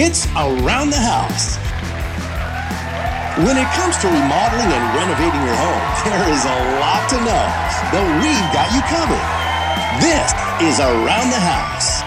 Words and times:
It's 0.00 0.24
Around 0.32 0.96
the 0.96 1.02
House. 1.04 1.60
When 3.44 3.60
it 3.60 3.68
comes 3.76 4.00
to 4.00 4.08
remodeling 4.08 4.72
and 4.72 4.84
renovating 4.96 5.42
your 5.44 5.58
home, 5.60 5.84
there 6.08 6.24
is 6.32 6.40
a 6.40 6.58
lot 6.80 7.04
to 7.12 7.20
know, 7.20 7.44
but 7.92 8.00
we've 8.24 8.48
got 8.48 8.72
you 8.72 8.80
covered. 8.88 9.20
This 10.00 10.32
is 10.64 10.80
Around 10.80 11.28
the 11.28 11.44
House. 11.44 12.00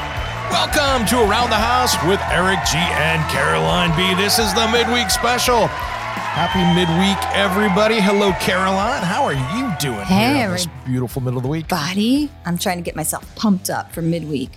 Welcome 0.50 1.06
to 1.14 1.22
Around 1.22 1.52
the 1.52 1.62
House 1.62 1.94
with 2.10 2.20
Eric 2.34 2.66
G 2.66 2.78
and 2.82 3.22
Caroline 3.30 3.96
B. 3.96 4.16
This 4.20 4.40
is 4.40 4.54
the 4.56 4.68
midweek 4.74 5.12
special. 5.12 5.68
Happy 5.68 6.66
midweek, 6.74 7.22
everybody. 7.38 8.00
Hello, 8.02 8.34
Caroline. 8.42 9.04
How 9.04 9.24
are 9.24 9.34
you 9.34 9.70
doing 9.78 10.06
Hey, 10.06 10.38
here 10.38 10.48
on 10.48 10.54
this 10.54 10.68
beautiful 10.84 11.22
middle 11.22 11.38
of 11.38 11.44
the 11.44 11.50
week? 11.50 11.68
body. 11.68 12.32
I'm 12.44 12.58
trying 12.58 12.78
to 12.78 12.84
get 12.84 12.96
myself 12.96 13.24
pumped 13.36 13.70
up 13.70 13.92
for 13.92 14.02
midweek. 14.02 14.50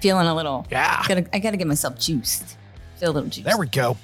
Feeling 0.00 0.26
a 0.26 0.34
little. 0.34 0.66
Yeah. 0.70 1.02
Gotta, 1.06 1.28
I 1.34 1.38
got 1.38 1.50
to 1.50 1.56
get 1.58 1.66
myself 1.66 1.98
juiced. 1.98 2.57
Feel 2.98 3.10
a 3.10 3.12
little 3.12 3.28
juiced. 3.28 3.44
There 3.46 3.56
we 3.58 3.66
go. 3.68 3.96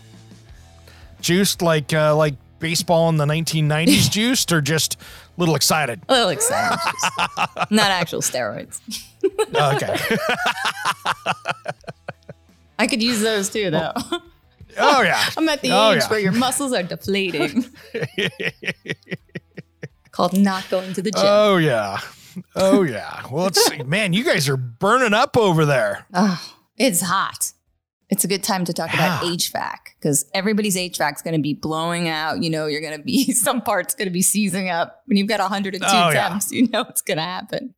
Juiced 1.20 1.62
like 1.62 1.92
uh, 1.92 2.14
like 2.16 2.34
baseball 2.60 3.08
in 3.08 3.16
the 3.16 3.26
1990s 3.26 4.10
juiced 4.12 4.52
or 4.52 4.60
just 4.60 4.94
a 4.96 4.98
little 5.40 5.54
excited? 5.54 6.00
a 6.08 6.12
little 6.12 6.28
excited. 6.30 6.78
juiced. 6.84 7.10
Not 7.70 7.90
actual 7.90 8.20
steroids. 8.20 8.80
Okay. 9.54 9.96
I 12.78 12.86
could 12.86 13.02
use 13.02 13.20
those 13.20 13.48
too, 13.48 13.70
though. 13.70 13.92
Oh, 14.78 15.02
yeah. 15.02 15.24
I'm 15.36 15.48
at 15.48 15.62
the 15.62 15.70
Oh, 15.70 15.92
age 15.92 16.02
yeah. 16.02 16.08
where 16.08 16.18
your 16.18 16.32
muscles 16.32 16.72
are 16.72 16.82
deflating. 16.82 17.64
Called 20.10 20.36
not 20.36 20.68
going 20.68 20.92
to 20.94 21.02
the 21.02 21.10
gym. 21.12 21.22
Oh, 21.24 21.56
yeah. 21.56 22.00
Oh, 22.56 22.82
yeah. 22.82 23.22
Well, 23.30 23.44
let's 23.44 23.64
see. 23.66 23.82
Man, 23.84 24.12
you 24.12 24.24
guys 24.24 24.48
are 24.48 24.56
burning 24.56 25.14
up 25.14 25.36
over 25.36 25.64
there. 25.64 26.06
Oh, 26.12 26.40
it's 26.76 27.00
hot. 27.00 27.52
It's 28.10 28.22
a 28.24 28.28
good 28.28 28.42
time 28.44 28.64
to 28.66 28.72
talk 28.72 28.92
about 28.92 29.22
HVAC 29.22 29.76
because 29.98 30.26
everybody's 30.34 30.76
HVAC 30.76 31.16
is 31.16 31.22
going 31.22 31.34
to 31.36 31.42
be 31.42 31.54
blowing 31.54 32.08
out. 32.08 32.42
You 32.42 32.50
know, 32.50 32.66
you're 32.66 32.80
going 32.82 32.96
to 32.96 33.02
be, 33.02 33.32
some 33.32 33.62
parts 33.62 33.94
going 33.94 34.06
to 34.08 34.12
be 34.12 34.22
seizing 34.22 34.68
up. 34.68 35.02
When 35.06 35.16
you've 35.16 35.28
got 35.28 35.40
102 35.40 35.84
Oh, 35.84 36.10
yeah. 36.10 36.28
temps, 36.28 36.52
you 36.52 36.68
know 36.68 36.82
it's 36.88 37.00
going 37.02 37.16
to 37.16 37.22
happen. 37.24 37.74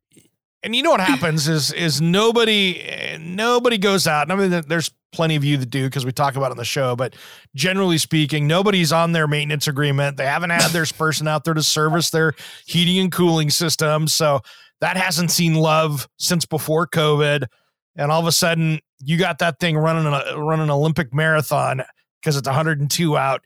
and 0.63 0.75
you 0.75 0.83
know 0.83 0.91
what 0.91 0.99
happens 0.99 1.47
is 1.47 1.71
is 1.71 2.01
nobody 2.01 3.17
nobody 3.19 3.77
goes 3.77 4.05
out. 4.07 4.29
and 4.29 4.33
I 4.33 4.47
mean, 4.47 4.63
there's 4.67 4.91
plenty 5.13 5.35
of 5.37 5.43
you 5.45 5.55
that 5.57 5.69
do 5.69 5.85
because 5.85 6.05
we 6.05 6.11
talk 6.11 6.35
about 6.35 6.47
it 6.47 6.51
on 6.51 6.57
the 6.57 6.65
show. 6.65 6.95
But 6.95 7.15
generally 7.55 7.97
speaking, 7.97 8.47
nobody's 8.47 8.91
on 8.91 9.13
their 9.13 9.27
maintenance 9.27 9.67
agreement. 9.67 10.17
They 10.17 10.25
haven't 10.25 10.49
had 10.49 10.71
their 10.71 10.85
person 10.85 11.27
out 11.27 11.45
there 11.45 11.53
to 11.53 11.63
service 11.63 12.09
their 12.09 12.33
heating 12.65 12.99
and 12.99 13.11
cooling 13.11 13.49
system, 13.49 14.07
so 14.09 14.41
that 14.81 14.97
hasn't 14.97 15.31
seen 15.31 15.55
love 15.55 16.07
since 16.17 16.45
before 16.45 16.85
COVID. 16.87 17.45
And 17.95 18.11
all 18.11 18.19
of 18.19 18.27
a 18.27 18.31
sudden, 18.31 18.79
you 18.99 19.17
got 19.17 19.39
that 19.39 19.59
thing 19.59 19.77
running 19.77 20.05
a 20.05 20.37
running 20.37 20.63
an 20.65 20.69
Olympic 20.71 21.13
marathon 21.13 21.83
because 22.21 22.35
it's 22.37 22.47
102 22.47 23.17
out, 23.17 23.41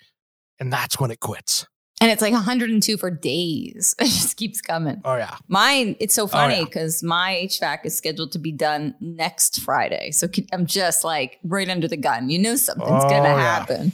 and 0.60 0.72
that's 0.72 1.00
when 1.00 1.12
it 1.12 1.20
quits. 1.20 1.68
And 2.00 2.10
it's 2.10 2.22
like 2.24 2.34
102 2.34 2.98
for 2.98 3.12
days. 3.12 3.94
It 4.02 4.06
just 4.06 4.36
keeps 4.38 4.60
coming. 4.60 5.02
Oh 5.06 5.16
yeah, 5.18 5.36
Mine, 5.48 5.96
it's 6.00 6.16
so 6.16 6.24
oh, 6.24 6.28
funny 6.28 6.58
yeah. 6.60 6.64
because 6.66 7.04
my 7.04 7.40
HVAC 7.44 7.86
is 7.86 7.96
scheduled 7.96 8.32
to 8.32 8.40
be 8.40 8.52
done 8.52 8.96
next 9.00 9.62
Friday. 9.62 10.10
So 10.12 10.28
I'm 10.52 10.66
just 10.66 11.04
like 11.04 11.38
right 11.44 11.70
under 11.70 11.88
the 11.88 11.98
gun. 11.98 12.30
You 12.30 12.40
know 12.40 12.56
something's 12.56 12.90
going 13.04 13.24
to 13.24 13.30
Oh, 13.30 13.38
yeah. 13.38 13.56
happen. 13.60 13.92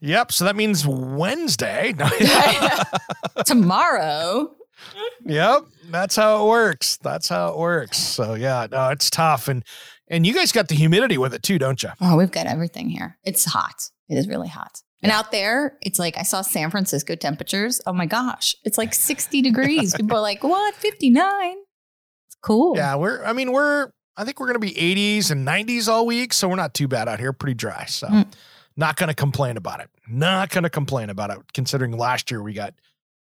yep. 0.00 0.32
So 0.32 0.44
that 0.44 0.54
means 0.56 0.86
Wednesday. 0.86 1.94
Tomorrow. 3.46 4.54
Yep, 5.24 5.62
that's 5.90 6.16
how 6.16 6.44
it 6.44 6.48
works. 6.48 6.96
That's 6.98 7.28
how 7.28 7.50
it 7.52 7.58
works. 7.58 7.98
So 7.98 8.34
yeah, 8.34 8.66
no, 8.70 8.88
it's 8.90 9.08
tough, 9.10 9.46
and 9.48 9.64
and 10.08 10.26
you 10.26 10.34
guys 10.34 10.52
got 10.52 10.68
the 10.68 10.74
humidity 10.74 11.18
with 11.18 11.34
it 11.34 11.42
too, 11.42 11.58
don't 11.58 11.82
you? 11.82 11.90
Oh, 12.00 12.16
we've 12.16 12.30
got 12.30 12.46
everything 12.46 12.90
here. 12.90 13.18
It's 13.24 13.44
hot. 13.44 13.88
It 14.08 14.16
is 14.16 14.28
really 14.28 14.48
hot. 14.48 14.82
And 15.02 15.10
out 15.10 15.32
there, 15.32 15.78
it's 15.82 15.98
like 15.98 16.16
I 16.16 16.22
saw 16.22 16.42
San 16.42 16.70
Francisco 16.70 17.14
temperatures. 17.16 17.80
Oh 17.86 17.92
my 17.92 18.06
gosh, 18.06 18.54
it's 18.64 18.78
like 18.78 18.94
60 18.94 19.42
degrees. 19.42 19.94
People 19.96 20.16
are 20.18 20.20
like, 20.20 20.44
what? 20.44 20.74
59? 20.76 21.56
It's 22.26 22.36
cool. 22.42 22.76
Yeah, 22.76 22.94
we're. 22.96 23.24
I 23.24 23.32
mean, 23.32 23.52
we're. 23.52 23.90
I 24.16 24.24
think 24.24 24.38
we're 24.38 24.46
gonna 24.46 24.58
be 24.58 24.72
80s 24.74 25.30
and 25.30 25.46
90s 25.48 25.88
all 25.88 26.04
week, 26.06 26.32
so 26.34 26.46
we're 26.48 26.56
not 26.56 26.74
too 26.74 26.86
bad 26.86 27.08
out 27.08 27.18
here. 27.18 27.32
Pretty 27.32 27.54
dry, 27.54 27.86
so 27.86 28.06
Mm. 28.08 28.26
not 28.76 28.96
gonna 28.96 29.14
complain 29.14 29.56
about 29.56 29.80
it. 29.80 29.88
Not 30.06 30.50
gonna 30.50 30.68
complain 30.70 31.08
about 31.10 31.30
it, 31.30 31.38
considering 31.54 31.96
last 31.96 32.30
year 32.30 32.42
we 32.42 32.52
got 32.52 32.74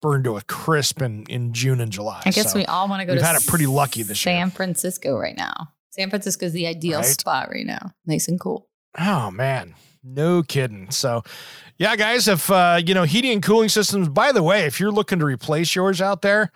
burned 0.01 0.23
to 0.23 0.37
a 0.37 0.41
crisp 0.41 1.01
in 1.03 1.23
in 1.27 1.53
June 1.53 1.79
and 1.79 1.91
July. 1.91 2.21
I 2.25 2.31
guess 2.31 2.51
so- 2.51 2.57
we 2.57 2.65
all 2.65 2.87
want 2.89 3.01
to 3.01 3.05
go 3.05 3.13
we've 3.13 3.21
to 3.21 3.25
had 3.27 3.35
it 3.35 3.45
pretty 3.45 3.67
lucky 3.67 4.01
this 4.03 4.25
year. 4.25 4.35
San 4.35 4.49
Francisco 4.49 5.15
right 5.17 5.37
now. 5.37 5.69
San 5.91 6.09
Francisco 6.09 6.45
is 6.47 6.53
the 6.53 6.67
ideal 6.67 6.99
Right? 6.99 7.05
spot 7.05 7.49
right 7.49 7.65
now. 7.65 7.91
Nice 8.05 8.27
and 8.27 8.39
cool. 8.39 8.67
Oh 8.97 9.29
man, 9.31 9.75
no 10.03 10.41
kidding. 10.43 10.89
So, 10.91 11.23
yeah, 11.77 11.95
guys, 11.95 12.27
if 12.27 12.49
uh, 12.49 12.81
you 12.85 12.93
know 12.93 13.03
heating 13.03 13.31
and 13.33 13.43
cooling 13.43 13.69
systems. 13.69 14.09
By 14.09 14.31
the 14.31 14.43
way, 14.43 14.65
if 14.65 14.79
you're 14.79 14.91
looking 14.91 15.19
to 15.19 15.25
replace 15.25 15.75
yours 15.75 16.01
out 16.01 16.21
there, 16.21 16.51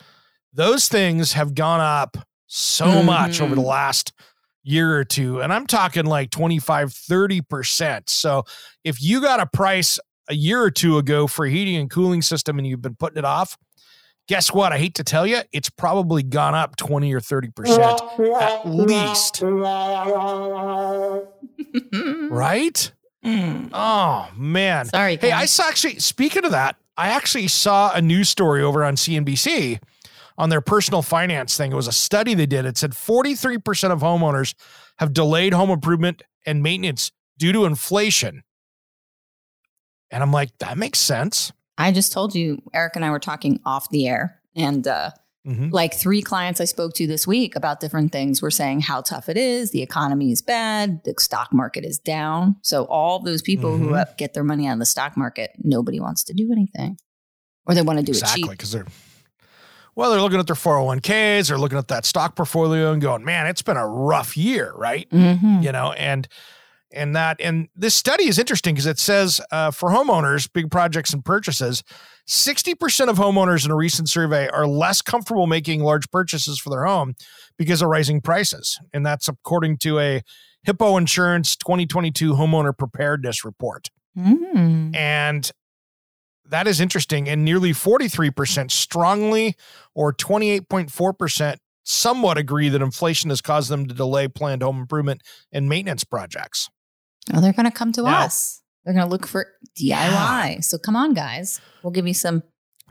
those 0.53 0.87
things 0.87 1.33
have 1.33 1.53
gone 1.55 1.79
up 1.81 2.17
so 2.47 3.01
much 3.03 3.41
over 3.41 3.55
the 3.55 3.61
Mhm. 3.61 3.65
last 3.67 4.13
year 4.63 4.95
or 4.97 5.03
two, 5.05 5.41
and 5.41 5.53
I'm 5.53 5.67
talking 5.67 6.05
like 6.05 6.31
25, 6.31 6.91
30 6.93 7.41
percent. 7.41 8.09
So, 8.09 8.43
if 8.83 9.01
you 9.01 9.21
got 9.21 9.39
a 9.39 9.45
price 9.45 9.99
a 10.27 10.33
year 10.35 10.61
or 10.61 10.71
two 10.71 10.97
ago 10.97 11.27
for 11.27 11.45
a 11.45 11.49
heating 11.51 11.75
and 11.75 11.89
cooling 11.89 12.21
system, 12.21 12.57
and 12.57 12.65
you've 12.67 12.81
been 12.81 12.95
putting 12.95 13.17
it 13.19 13.25
off. 13.25 13.57
Guess 14.27 14.51
what? 14.53 14.73
I 14.73 14.77
hate 14.79 14.95
to 14.95 15.03
tell 15.03 15.27
you, 15.27 15.41
it's 15.51 15.69
probably 15.69 16.23
gone 16.23 16.55
up 16.55 16.75
20 16.77 17.13
or 17.13 17.19
30% 17.19 17.77
at 18.41 18.67
least, 18.67 19.41
right? 22.31 22.91
Mm. 23.23 23.69
Oh 23.73 24.29
man. 24.35 24.85
Sorry. 24.87 25.17
Hey. 25.17 25.31
I 25.31 25.45
saw 25.45 25.67
actually 25.67 25.99
speaking 25.99 26.45
of 26.45 26.51
that, 26.51 26.77
I 26.97 27.09
actually 27.09 27.47
saw 27.47 27.91
a 27.93 28.01
news 28.01 28.29
story 28.29 28.61
over 28.63 28.83
on 28.83 28.95
CNBC 28.95 29.79
on 30.37 30.49
their 30.49 30.61
personal 30.61 31.01
finance 31.01 31.57
thing. 31.57 31.71
It 31.71 31.75
was 31.75 31.87
a 31.87 31.91
study 31.91 32.33
they 32.33 32.45
did. 32.45 32.65
It 32.65 32.77
said 32.77 32.91
43% 32.91 33.91
of 33.91 34.01
homeowners 34.01 34.53
have 34.97 35.13
delayed 35.13 35.53
home 35.53 35.69
improvement 35.69 36.23
and 36.45 36.61
maintenance 36.63 37.11
due 37.37 37.51
to 37.51 37.65
inflation. 37.65 38.43
And 40.11 40.23
I'm 40.23 40.31
like, 40.31 40.57
that 40.59 40.77
makes 40.77 40.99
sense. 40.99 41.51
I 41.77 41.91
just 41.91 42.11
told 42.11 42.35
you, 42.35 42.61
Eric 42.73 42.95
and 42.95 43.03
I 43.05 43.11
were 43.11 43.19
talking 43.19 43.59
off 43.65 43.89
the 43.89 44.07
air, 44.07 44.39
and 44.55 44.87
uh, 44.87 45.11
Mhm. 45.45 45.71
like 45.71 45.93
three 45.93 46.21
clients 46.23 46.59
I 46.59 46.65
spoke 46.65 46.93
to 46.95 47.05
this 47.05 47.27
week 47.27 47.55
about 47.55 47.79
different 47.79 48.11
things 48.11 48.41
were 48.41 48.49
saying 48.49 48.81
how 48.81 49.01
tough 49.01 49.29
it 49.29 49.37
is. 49.37 49.69
The 49.71 49.83
economy 49.83 50.31
is 50.31 50.41
bad. 50.41 51.01
The 51.03 51.13
stock 51.19 51.53
market 51.53 51.85
is 51.85 51.99
down. 51.99 52.55
So 52.63 52.85
all 52.85 53.19
those 53.19 53.43
people 53.43 53.77
who 53.77 53.89
Mhm. 53.89 53.99
uh, 54.01 54.05
get 54.17 54.33
their 54.33 54.43
money 54.43 54.65
out 54.67 54.73
of 54.73 54.79
the 54.79 54.85
stock 54.87 55.15
market, 55.15 55.51
nobody 55.63 55.99
wants 55.99 56.23
to 56.23 56.33
do 56.33 56.51
anything, 56.51 56.97
or 57.67 57.75
they 57.75 57.83
want 57.83 57.99
to 57.99 58.03
do 58.05 58.11
Exactly, 58.13 58.41
it 58.41 58.43
cheap. 58.45 58.51
because 58.51 58.71
they're 58.71 58.87
well, 59.97 60.11
they're 60.11 60.19
looking 60.21 60.39
at 60.39 60.47
their 60.47 60.57
401ks, 60.57 61.47
they're 61.47 61.57
looking 61.57 61.77
at 61.77 61.87
that 61.87 62.05
stock 62.05 62.35
portfolio 62.35 62.91
and 62.91 63.01
going, 63.01 63.23
man, 63.23 63.47
it's 63.47 63.61
been 63.61 63.77
a 63.77 63.87
rough 63.87 64.35
year, 64.35 64.73
right? 64.75 65.07
Mhm. 65.11 65.63
you 65.63 65.71
know 65.71 65.91
and 65.93 66.27
and 66.95 67.15
that 67.15 67.39
and 67.39 67.67
this 67.75 67.93
study 67.93 68.27
is 68.27 68.39
interesting 68.39 68.73
because 68.73 68.85
it 68.85 68.99
says 68.99 69.41
uh, 69.51 69.71
for 69.71 69.89
homeowners 69.89 70.51
big 70.51 70.71
projects 70.71 71.13
and 71.13 71.23
purchases 71.23 71.83
60% 72.27 73.07
of 73.07 73.17
homeowners 73.17 73.65
in 73.65 73.71
a 73.71 73.75
recent 73.75 74.09
survey 74.09 74.47
are 74.47 74.65
less 74.65 75.01
comfortable 75.01 75.45
making 75.45 75.83
large 75.83 76.09
purchases 76.09 76.59
for 76.59 76.71
their 76.71 76.85
home 76.85 77.13
because 77.57 77.81
of 77.81 77.89
rising 77.89 78.19
prices. 78.19 78.79
And 78.93 79.05
that's 79.05 79.27
according 79.27 79.77
to 79.79 79.99
a 79.99 80.21
hippo 80.63 80.97
insurance 80.97 81.55
2022 81.55 82.33
homeowner 82.33 82.75
preparedness 82.75 83.45
report. 83.45 83.89
Mm. 84.17 84.95
and 84.95 85.51
that 86.47 86.67
is 86.67 86.79
interesting. 86.79 87.27
And 87.27 87.43
nearly 87.43 87.71
43% 87.71 88.71
strongly 88.71 89.55
or 89.93 90.13
28.4% 90.13 91.57
somewhat 91.83 92.37
agree 92.37 92.69
that 92.69 92.81
inflation 92.81 93.29
has 93.29 93.41
caused 93.41 93.69
them 93.69 93.87
to 93.87 93.93
delay 93.93 94.27
planned 94.27 94.61
home 94.63 94.79
improvement 94.79 95.21
and 95.51 95.67
maintenance 95.67 96.03
projects 96.03 96.69
Oh, 97.33 97.41
they're 97.41 97.53
going 97.53 97.69
to 97.69 97.71
come 97.75 97.91
to 97.93 98.05
us. 98.05 98.61
They're 98.83 98.93
going 98.93 99.05
to 99.05 99.11
look 99.11 99.25
for 99.25 99.47
DIY. 99.79 100.63
So 100.63 100.77
come 100.77 100.95
on, 100.95 101.13
guys. 101.13 101.59
We'll 101.83 101.91
give 101.91 102.07
you 102.07 102.13
some. 102.13 102.43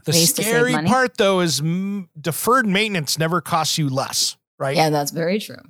The 0.04 0.12
Ways 0.12 0.32
to 0.34 0.42
save 0.42 0.50
scary 0.50 0.72
part, 0.86 1.16
though, 1.16 1.40
is 1.40 1.60
mm, 1.60 2.08
deferred 2.20 2.66
maintenance 2.66 3.18
never 3.18 3.40
costs 3.40 3.78
you 3.78 3.88
less, 3.88 4.36
right? 4.58 4.76
Yeah, 4.76 4.90
that's 4.90 5.12
very 5.12 5.38
true. 5.38 5.62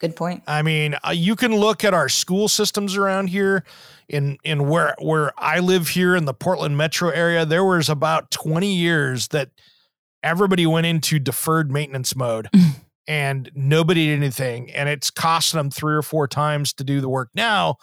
Good 0.00 0.16
point. 0.16 0.42
I 0.46 0.62
mean, 0.62 0.96
uh, 1.06 1.12
you 1.12 1.36
can 1.36 1.54
look 1.54 1.84
at 1.84 1.94
our 1.94 2.08
school 2.08 2.48
systems 2.48 2.96
around 2.96 3.28
here 3.28 3.62
in 4.08 4.36
in 4.42 4.68
where 4.68 4.94
where 4.98 5.32
I 5.38 5.60
live 5.60 5.90
here 5.90 6.16
in 6.16 6.24
the 6.24 6.34
Portland 6.34 6.76
metro 6.76 7.10
area. 7.10 7.46
There 7.46 7.64
was 7.64 7.88
about 7.88 8.30
20 8.30 8.74
years 8.74 9.28
that 9.28 9.50
everybody 10.22 10.66
went 10.66 10.86
into 10.86 11.18
deferred 11.18 11.70
maintenance 11.70 12.16
mode 12.16 12.48
and 13.08 13.50
nobody 13.54 14.06
did 14.06 14.16
anything 14.18 14.70
and 14.72 14.88
it's 14.88 15.10
costing 15.10 15.58
them 15.58 15.70
three 15.70 15.94
or 15.94 16.02
four 16.02 16.26
times 16.28 16.72
to 16.74 16.84
do 16.84 17.00
the 17.00 17.08
work 17.08 17.30
now 17.34 17.76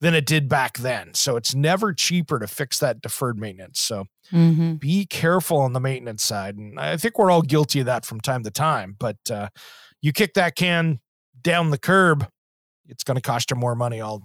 than 0.00 0.14
it 0.14 0.26
did 0.26 0.48
back 0.48 0.76
then. 0.78 1.14
So 1.14 1.36
it's 1.36 1.54
never 1.54 1.94
cheaper 1.94 2.38
to 2.38 2.46
fix 2.46 2.78
that 2.80 3.00
deferred 3.00 3.38
maintenance. 3.38 3.80
So 3.80 4.04
Mm-hmm. 4.32 4.74
be 4.76 5.04
careful 5.04 5.58
on 5.58 5.74
the 5.74 5.80
maintenance 5.80 6.22
side. 6.24 6.56
And 6.56 6.80
I 6.80 6.96
think 6.96 7.18
we're 7.18 7.30
all 7.30 7.42
guilty 7.42 7.80
of 7.80 7.86
that 7.86 8.06
from 8.06 8.22
time 8.22 8.42
to 8.44 8.50
time. 8.50 8.96
But 8.98 9.18
uh, 9.30 9.48
you 10.00 10.12
kick 10.12 10.32
that 10.34 10.56
can 10.56 11.00
down 11.42 11.68
the 11.68 11.76
curb, 11.78 12.26
it's 12.88 13.04
going 13.04 13.16
to 13.16 13.20
cost 13.20 13.50
you 13.50 13.56
more 13.56 13.74
money. 13.74 14.00
All, 14.00 14.22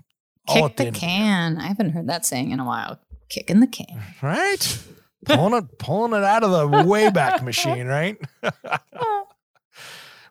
all 0.47 0.55
Kick 0.55 0.63
at 0.63 0.77
the 0.77 0.85
the 0.85 0.91
can. 0.91 1.57
I 1.57 1.67
haven't 1.67 1.89
heard 1.91 2.07
that 2.07 2.25
saying 2.25 2.51
in 2.51 2.61
a 2.61 2.65
while. 2.65 2.97
Kicking 3.27 3.59
the 3.59 3.67
can. 3.67 4.01
right? 4.21 4.83
pulling 5.25 5.53
it, 5.53 5.77
pulling 5.79 6.13
it 6.13 6.23
out 6.23 6.43
of 6.45 6.51
the 6.51 6.65
wayback 6.85 7.43
machine, 7.43 7.85
right? 7.85 8.17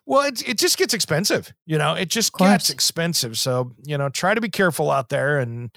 well, 0.09 0.27
it 0.27 0.41
it 0.49 0.57
just 0.57 0.79
gets 0.79 0.95
expensive. 0.95 1.53
You 1.67 1.77
know, 1.77 1.93
it 1.93 2.09
just 2.09 2.33
gets 2.33 2.71
expensive. 2.71 3.37
So 3.37 3.73
you 3.85 3.95
know, 3.95 4.09
try 4.09 4.33
to 4.33 4.41
be 4.41 4.49
careful 4.49 4.89
out 4.89 5.09
there, 5.09 5.37
and 5.37 5.69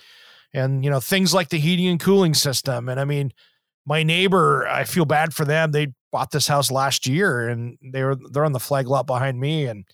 and 0.54 0.82
you 0.82 0.90
know 0.90 1.00
things 1.00 1.34
like 1.34 1.50
the 1.50 1.58
heating 1.58 1.86
and 1.86 2.00
cooling 2.00 2.32
system. 2.32 2.88
And 2.88 2.98
I 2.98 3.04
mean, 3.04 3.32
my 3.84 4.02
neighbor, 4.02 4.66
I 4.66 4.84
feel 4.84 5.04
bad 5.04 5.34
for 5.34 5.44
them. 5.44 5.72
They 5.72 5.88
bought 6.10 6.30
this 6.30 6.46
house 6.46 6.70
last 6.70 7.06
year, 7.06 7.46
and 7.46 7.76
they 7.82 8.02
were 8.02 8.16
they're 8.16 8.46
on 8.46 8.52
the 8.52 8.58
flag 8.58 8.88
lot 8.88 9.06
behind 9.06 9.38
me. 9.38 9.66
And 9.66 9.84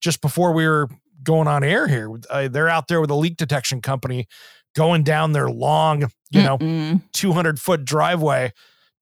just 0.00 0.22
before 0.22 0.52
we 0.54 0.66
were 0.66 0.88
going 1.22 1.46
on 1.46 1.62
air 1.62 1.86
here, 1.86 2.10
uh, 2.30 2.48
they're 2.48 2.70
out 2.70 2.88
there 2.88 3.02
with 3.02 3.10
a 3.10 3.14
leak 3.14 3.36
detection 3.36 3.82
company 3.82 4.26
going 4.74 5.02
down 5.02 5.32
their 5.32 5.50
long, 5.50 6.10
you 6.30 6.42
know, 6.42 6.56
Mm-mm. 6.56 7.02
200 7.12 7.60
foot 7.60 7.84
driveway 7.84 8.54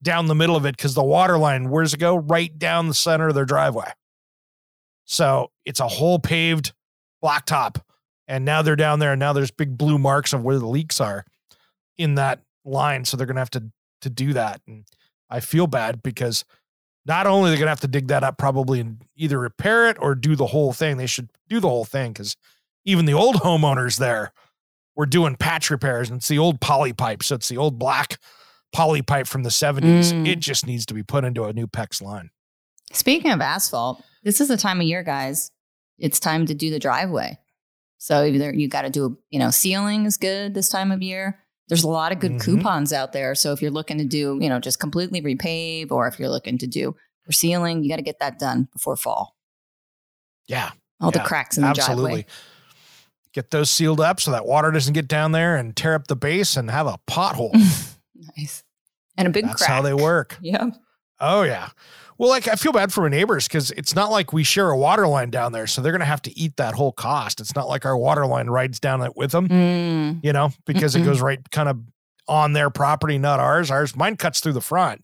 down 0.03 0.27
the 0.27 0.35
middle 0.35 0.57
of 0.57 0.65
it 0.65 0.75
because 0.75 0.95
the 0.95 1.03
water 1.03 1.37
line, 1.37 1.69
where's 1.69 1.93
it 1.93 1.99
go? 2.01 2.17
Right 2.17 2.57
down 2.59 2.89
the 2.89 2.93
center 2.93 3.29
of 3.29 3.35
their 3.35 3.45
driveway. 3.45 3.93
So 5.05 5.51
it's 5.65 5.79
a 5.79 5.87
whole 5.87 6.19
paved 6.19 6.73
blacktop. 7.23 7.81
And 8.27 8.43
now 8.43 8.63
they're 8.63 8.75
down 8.75 8.97
there, 8.97 9.11
and 9.11 9.19
now 9.19 9.33
there's 9.33 9.51
big 9.51 9.77
blue 9.77 9.99
marks 9.99 10.33
of 10.33 10.43
where 10.43 10.57
the 10.57 10.65
leaks 10.65 10.99
are 10.99 11.25
in 11.95 12.15
that 12.15 12.39
line. 12.63 13.05
So 13.05 13.15
they're 13.15 13.27
going 13.27 13.35
to 13.35 13.41
have 13.41 13.51
to 13.51 13.71
to 14.01 14.09
do 14.09 14.33
that. 14.33 14.61
And 14.67 14.85
I 15.29 15.41
feel 15.41 15.67
bad 15.67 16.01
because 16.01 16.45
not 17.05 17.27
only 17.27 17.49
they're 17.49 17.59
going 17.59 17.67
to 17.67 17.71
have 17.71 17.79
to 17.81 17.87
dig 17.87 18.07
that 18.07 18.23
up, 18.23 18.37
probably 18.37 18.79
and 18.79 19.01
either 19.15 19.39
repair 19.39 19.89
it 19.89 19.97
or 19.99 20.15
do 20.15 20.35
the 20.35 20.47
whole 20.47 20.73
thing. 20.73 20.97
They 20.97 21.05
should 21.05 21.29
do 21.49 21.59
the 21.59 21.69
whole 21.69 21.85
thing 21.85 22.13
because 22.13 22.35
even 22.85 23.05
the 23.05 23.13
old 23.13 23.35
homeowners 23.37 23.97
there 23.97 24.31
were 24.95 25.05
doing 25.05 25.35
patch 25.35 25.69
repairs, 25.69 26.09
and 26.09 26.17
it's 26.17 26.27
the 26.27 26.39
old 26.39 26.61
poly 26.61 26.93
pipe. 26.93 27.21
So 27.21 27.35
it's 27.35 27.49
the 27.49 27.57
old 27.57 27.77
black 27.77 28.17
poly 28.71 29.01
pipe 29.01 29.27
from 29.27 29.43
the 29.43 29.49
70s. 29.49 30.13
Mm. 30.13 30.27
It 30.27 30.39
just 30.39 30.65
needs 30.65 30.85
to 30.87 30.93
be 30.93 31.03
put 31.03 31.23
into 31.23 31.43
a 31.43 31.53
new 31.53 31.67
PEX 31.67 32.01
line. 32.01 32.29
Speaking 32.93 33.31
of 33.31 33.41
asphalt, 33.41 34.03
this 34.25 34.41
is 34.41 34.49
the 34.49 34.57
time 34.57 34.81
of 34.81 34.87
year, 34.87 35.03
guys. 35.03 35.51
It's 35.97 36.19
time 36.19 36.45
to 36.47 36.53
do 36.53 36.69
the 36.69 36.79
driveway. 36.79 37.39
So 37.97 38.25
either 38.25 38.53
you 38.53 38.67
got 38.67 38.81
to 38.81 38.89
do, 38.89 39.05
a 39.05 39.09
you 39.29 39.39
know, 39.39 39.49
sealing 39.51 40.05
is 40.05 40.17
good 40.17 40.53
this 40.53 40.67
time 40.67 40.91
of 40.91 41.01
year. 41.01 41.39
There's 41.69 41.83
a 41.83 41.87
lot 41.87 42.11
of 42.11 42.19
good 42.19 42.33
Mhm. 42.33 42.41
coupons 42.41 42.91
out 42.93 43.13
there. 43.13 43.33
So 43.33 43.53
if 43.53 43.61
you're 43.61 43.71
looking 43.71 43.97
to 43.99 44.03
do, 44.05 44.37
you 44.41 44.49
know, 44.49 44.59
just 44.59 44.79
completely 44.79 45.21
repave, 45.21 45.89
or 45.91 46.07
if 46.07 46.19
you're 46.19 46.29
looking 46.29 46.57
to 46.59 46.67
do 46.67 46.95
for 47.23 47.31
sealing, 47.31 47.81
you 47.83 47.89
got 47.89 47.95
to 47.95 48.01
get 48.03 48.19
that 48.19 48.37
done 48.37 48.67
before 48.73 48.97
fall. 48.97 49.35
Yeah, 50.47 50.71
All 51.01 51.11
Yeah, 51.13 51.23
the 51.23 51.27
cracks 51.27 51.57
in 51.57 51.63
the 51.63 51.69
absolutely. 51.69 52.03
driveway. 52.11 52.25
Get 53.33 53.51
those 53.51 53.69
sealed 53.71 53.99
up 53.99 54.19
so 54.19 54.31
that 54.31 54.45
water 54.45 54.71
doesn't 54.71 54.93
get 54.93 55.07
down 55.07 55.31
there 55.31 55.55
and 55.55 55.75
tear 55.75 55.95
up 55.95 56.07
the 56.07 56.15
base 56.15 56.55
and 56.55 56.69
have 56.69 56.87
a 56.87 56.99
pothole. 57.07 57.51
Nice. 58.37 58.63
And 59.17 59.27
a 59.27 59.31
big 59.31 59.45
That's 59.45 59.57
crack. 59.61 59.69
how 59.69 59.81
they 59.81 59.93
work. 59.93 60.37
Yeah. 60.41 60.69
Oh 61.19 61.43
yeah. 61.43 61.69
Well, 62.17 62.29
like 62.29 62.47
I 62.47 62.55
feel 62.55 62.71
bad 62.71 62.93
for 62.93 63.01
my 63.01 63.09
neighbors 63.09 63.47
because 63.47 63.71
it's 63.71 63.93
not 63.93 64.09
like 64.09 64.31
we 64.31 64.43
share 64.43 64.69
a 64.69 64.77
water 64.77 65.05
line 65.07 65.29
down 65.31 65.51
there, 65.51 65.67
so 65.67 65.81
they're 65.81 65.91
gonna 65.91 66.05
have 66.05 66.21
to 66.23 66.37
eat 66.39 66.55
that 66.57 66.73
whole 66.73 66.91
cost. 66.93 67.41
It's 67.41 67.55
not 67.55 67.67
like 67.67 67.85
our 67.85 67.97
water 67.97 68.25
line 68.25 68.47
rides 68.47 68.79
down 68.79 69.01
it 69.01 69.15
with 69.17 69.31
them, 69.31 69.49
Mm. 69.49 70.19
you 70.23 70.31
know, 70.31 70.51
because 70.65 70.95
it 70.95 71.01
Mm-mm. 71.01 71.05
goes 71.05 71.21
right 71.21 71.39
kind 71.51 71.67
of 71.69 71.79
on 72.27 72.53
their 72.53 72.69
property, 72.69 73.17
not 73.17 73.39
ours. 73.39 73.69
Ours, 73.69 73.95
mine 73.95 74.15
cuts 74.15 74.39
through 74.39 74.53
the 74.53 74.61
front. 74.61 75.03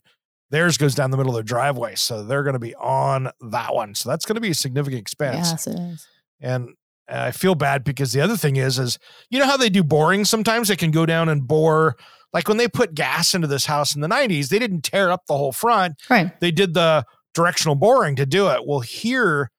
Theirs 0.50 0.76
goes 0.76 0.94
down 0.94 1.10
the 1.10 1.16
middle 1.16 1.32
of 1.32 1.36
their 1.36 1.42
driveway, 1.42 1.94
so 1.96 2.24
they're 2.24 2.42
gonna 2.42 2.58
be 2.58 2.74
on 2.76 3.30
that 3.50 3.74
one. 3.74 3.94
So 3.94 4.08
that's 4.08 4.24
gonna 4.24 4.40
be 4.40 4.50
a 4.50 4.54
significant 4.54 5.00
expense. 5.00 5.50
Yes, 5.50 5.66
it 5.66 5.78
is. 5.78 6.06
And 6.40 6.70
I 7.08 7.30
feel 7.30 7.54
bad 7.54 7.84
because 7.84 8.12
the 8.12 8.20
other 8.22 8.36
thing 8.38 8.56
is, 8.56 8.78
is 8.78 8.98
you 9.28 9.38
know 9.38 9.46
how 9.46 9.56
they 9.58 9.68
do 9.70 9.82
boring 9.84 10.24
sometimes? 10.24 10.68
They 10.68 10.76
can 10.76 10.90
go 10.92 11.04
down 11.04 11.28
and 11.28 11.46
bore. 11.46 11.96
Like 12.32 12.48
when 12.48 12.56
they 12.56 12.68
put 12.68 12.94
gas 12.94 13.34
into 13.34 13.46
this 13.46 13.66
house 13.66 13.94
in 13.94 14.00
the 14.00 14.08
90s, 14.08 14.48
they 14.48 14.58
didn't 14.58 14.82
tear 14.82 15.10
up 15.10 15.26
the 15.26 15.36
whole 15.36 15.52
front 15.52 16.00
Right. 16.08 16.38
they 16.40 16.50
did 16.50 16.74
the 16.74 17.04
directional 17.34 17.74
boring 17.74 18.16
to 18.16 18.26
do 18.26 18.48
it. 18.48 18.66
Well, 18.66 18.80
here 18.80 19.50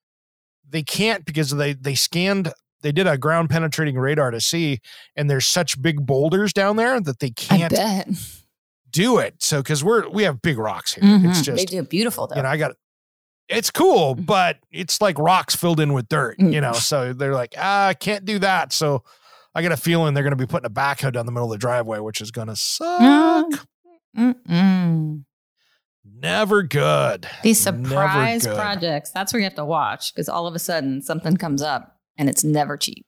they 0.67 0.83
can't 0.83 1.23
because 1.25 1.51
they 1.51 1.73
they 1.73 1.95
scanned 1.95 2.51
they 2.81 2.91
did 2.91 3.07
a 3.07 3.17
ground 3.17 3.49
penetrating 3.49 3.95
radar 3.97 4.31
to 4.31 4.41
see 4.41 4.79
and 5.15 5.29
there's 5.29 5.45
such 5.45 5.81
big 5.81 6.05
boulders 6.05 6.51
down 6.51 6.75
there 6.75 6.99
that 6.99 7.19
they 7.19 7.29
can't 7.29 7.73
do 8.91 9.17
it. 9.19 9.35
So 9.41 9.61
cuz 9.63 9.83
we're 9.83 10.07
we 10.09 10.23
have 10.23 10.41
big 10.41 10.57
rocks 10.57 10.93
here. 10.95 11.03
It's 11.03 11.39
Mhm. 11.41 11.45
they 11.45 11.55
just 11.55 11.67
do 11.69 11.83
beautiful 11.83 12.27
though. 12.27 12.35
you 12.37 12.43
know, 12.43 12.49
I 12.49 12.57
got 12.57 12.71
it's 13.49 13.69
cool, 13.71 14.15
Mhm. 14.15 14.25
but 14.25 14.57
it's 14.71 15.01
like 15.01 15.17
rocks 15.19 15.55
filled 15.55 15.79
in 15.79 15.93
with 15.93 16.07
dirt, 16.09 16.39
you 16.39 16.61
know. 16.61 16.71
Mm. 16.71 16.75
So 16.81 17.13
they're 17.13 17.33
like, 17.33 17.53
ah, 17.57 17.87
I 17.87 17.93
can't 17.93 18.23
do 18.25 18.39
that. 18.39 18.71
So 18.73 19.03
I 19.55 19.61
get 19.61 19.71
a 19.71 19.77
feeling 19.77 20.13
they're 20.13 20.23
going 20.23 20.31
to 20.31 20.37
be 20.37 20.47
putting 20.47 20.65
a 20.65 20.73
backhoe 20.73 21.11
down 21.11 21.25
the 21.25 21.31
middle 21.31 21.51
of 21.51 21.51
the 21.51 21.61
driveway, 21.61 21.99
which 21.99 22.21
is 22.21 22.31
going 22.31 22.47
to 22.47 22.55
suck. 22.55 23.67
Mm. 24.17 24.35
Mm-mm. 24.47 25.23
Never 26.05 26.63
good. 26.63 27.27
These 27.43 27.59
surprise 27.59 28.45
good. 28.45 28.55
projects, 28.55 29.11
that's 29.11 29.33
where 29.33 29.39
you 29.39 29.45
have 29.45 29.55
to 29.55 29.65
watch 29.65 30.13
because 30.13 30.27
all 30.29 30.47
of 30.47 30.55
a 30.55 30.59
sudden 30.59 31.01
something 31.01 31.37
comes 31.37 31.61
up 31.61 31.97
and 32.17 32.29
it's 32.29 32.43
never 32.43 32.77
cheap. 32.77 33.05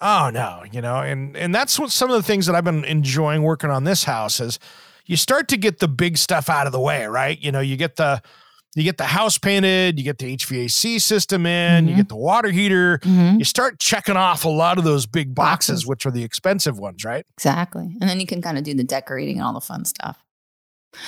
Oh 0.00 0.30
no, 0.32 0.64
you 0.70 0.80
know, 0.80 0.96
and 0.96 1.36
and 1.36 1.54
that's 1.54 1.78
what 1.78 1.92
some 1.92 2.10
of 2.10 2.16
the 2.16 2.22
things 2.22 2.46
that 2.46 2.56
I've 2.56 2.64
been 2.64 2.84
enjoying 2.84 3.42
working 3.42 3.70
on 3.70 3.84
this 3.84 4.04
house 4.04 4.40
is 4.40 4.58
you 5.06 5.16
start 5.16 5.48
to 5.48 5.56
get 5.56 5.78
the 5.78 5.86
big 5.88 6.16
stuff 6.16 6.48
out 6.48 6.66
of 6.66 6.72
the 6.72 6.80
way, 6.80 7.06
right? 7.06 7.38
You 7.38 7.52
know, 7.52 7.60
you 7.60 7.76
get 7.76 7.96
the 7.96 8.20
you 8.74 8.82
get 8.84 8.96
the 8.98 9.04
house 9.04 9.36
painted, 9.38 9.98
you 9.98 10.04
get 10.04 10.18
the 10.18 10.32
HVAC 10.36 10.98
system 11.00 11.44
in, 11.46 11.86
you 11.88 11.94
Mhm. 11.94 11.96
get 11.98 12.08
the 12.08 12.16
water 12.16 12.50
heater. 12.50 12.98
Mm-hmm. 12.98 13.38
You 13.38 13.44
start 13.44 13.78
checking 13.78 14.16
off 14.16 14.44
a 14.44 14.48
lot 14.48 14.78
of 14.78 14.84
those 14.84 15.04
big 15.06 15.34
boxes, 15.34 15.70
Boxes. 15.82 15.86
which 15.86 16.06
are 16.06 16.10
the 16.10 16.24
expensive 16.24 16.78
ones, 16.78 17.04
right? 17.04 17.26
Exactly. 17.36 17.96
And 18.00 18.08
then 18.08 18.18
you 18.20 18.26
can 18.26 18.40
kind 18.40 18.56
of 18.56 18.64
do 18.64 18.72
the 18.74 18.84
decorating 18.84 19.36
and 19.38 19.46
all 19.46 19.52
the 19.52 19.60
fun 19.60 19.84
stuff. 19.84 20.18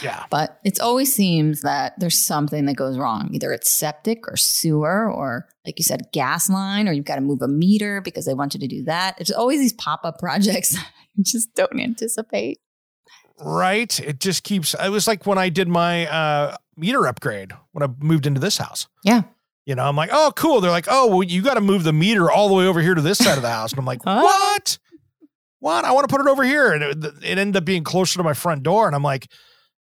Yeah. 0.02 0.24
But 0.30 0.58
it 0.64 0.80
always 0.80 1.14
seems 1.14 1.60
that 1.60 1.92
there's 1.98 2.18
something 2.18 2.64
that 2.66 2.74
goes 2.74 2.96
wrong. 2.96 3.28
Either 3.32 3.52
it's 3.52 3.70
septic 3.70 4.26
or 4.28 4.36
sewer 4.36 5.10
or, 5.12 5.46
like 5.66 5.78
you 5.78 5.84
said, 5.84 6.06
gas 6.12 6.48
line, 6.48 6.88
or 6.88 6.92
you've 6.92 7.04
got 7.04 7.16
to 7.16 7.20
move 7.20 7.42
a 7.42 7.48
meter 7.48 8.00
because 8.00 8.24
they 8.24 8.32
want 8.32 8.54
you 8.54 8.60
to 8.60 8.66
do 8.66 8.82
that. 8.84 9.14
It's 9.20 9.30
always 9.30 9.60
these 9.60 9.74
pop 9.74 10.00
up 10.04 10.18
projects 10.18 10.74
you 11.14 11.22
just 11.24 11.54
don't 11.54 11.78
anticipate. 11.78 12.58
Right. 13.38 13.98
It 14.00 14.20
just 14.20 14.44
keeps 14.44 14.74
it 14.74 14.88
was 14.90 15.06
like 15.06 15.26
when 15.26 15.38
I 15.38 15.48
did 15.48 15.68
my 15.68 16.06
uh 16.06 16.56
meter 16.76 17.06
upgrade 17.06 17.52
when 17.72 17.82
I 17.82 17.92
moved 17.98 18.26
into 18.26 18.40
this 18.40 18.58
house. 18.58 18.88
Yeah. 19.04 19.22
You 19.66 19.74
know, 19.74 19.84
I'm 19.84 19.96
like, 19.96 20.10
oh, 20.12 20.32
cool. 20.36 20.60
They're 20.60 20.70
like, 20.70 20.86
oh, 20.90 21.06
well, 21.08 21.22
you 21.22 21.40
got 21.40 21.54
to 21.54 21.60
move 21.60 21.84
the 21.84 21.92
meter 21.92 22.30
all 22.30 22.48
the 22.48 22.54
way 22.54 22.66
over 22.66 22.80
here 22.80 22.94
to 22.94 23.00
this 23.00 23.18
side 23.18 23.36
of 23.36 23.42
the 23.42 23.50
house. 23.50 23.72
And 23.72 23.78
I'm 23.78 23.86
like, 23.86 24.00
Huh? 24.04 24.20
what? 24.20 24.78
What? 25.60 25.84
I 25.86 25.92
want 25.92 26.06
to 26.08 26.14
put 26.14 26.20
it 26.24 26.30
over 26.30 26.44
here. 26.44 26.72
And 26.72 26.82
it, 26.82 27.04
it 27.22 27.38
ended 27.38 27.56
up 27.56 27.64
being 27.64 27.82
closer 27.84 28.18
to 28.18 28.22
my 28.22 28.34
front 28.34 28.62
door. 28.62 28.86
And 28.86 28.94
I'm 28.94 29.02
like, 29.02 29.30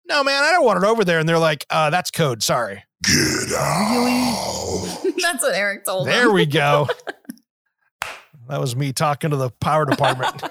no, 0.10 0.24
man, 0.24 0.44
I 0.44 0.52
don't 0.52 0.66
want 0.66 0.84
it 0.84 0.88
over 0.88 1.06
there. 1.06 1.20
And 1.20 1.30
they're 1.30 1.40
like, 1.40 1.66
uh, 1.70 1.90
that's 1.92 2.12
code. 2.12 2.44
Sorry. 2.44 2.84
Get 3.04 3.54
out. 3.58 5.02
That's 5.22 5.42
what 5.44 5.54
Eric 5.56 5.86
told 5.86 6.08
me. 6.08 6.12
There 6.12 6.26
them. 6.26 6.34
we 6.34 6.46
go. 6.46 6.88
that 8.50 8.60
was 8.60 8.76
me 8.76 8.92
talking 8.92 9.30
to 9.30 9.38
the 9.38 9.52
power 9.62 9.86
department. 9.86 10.44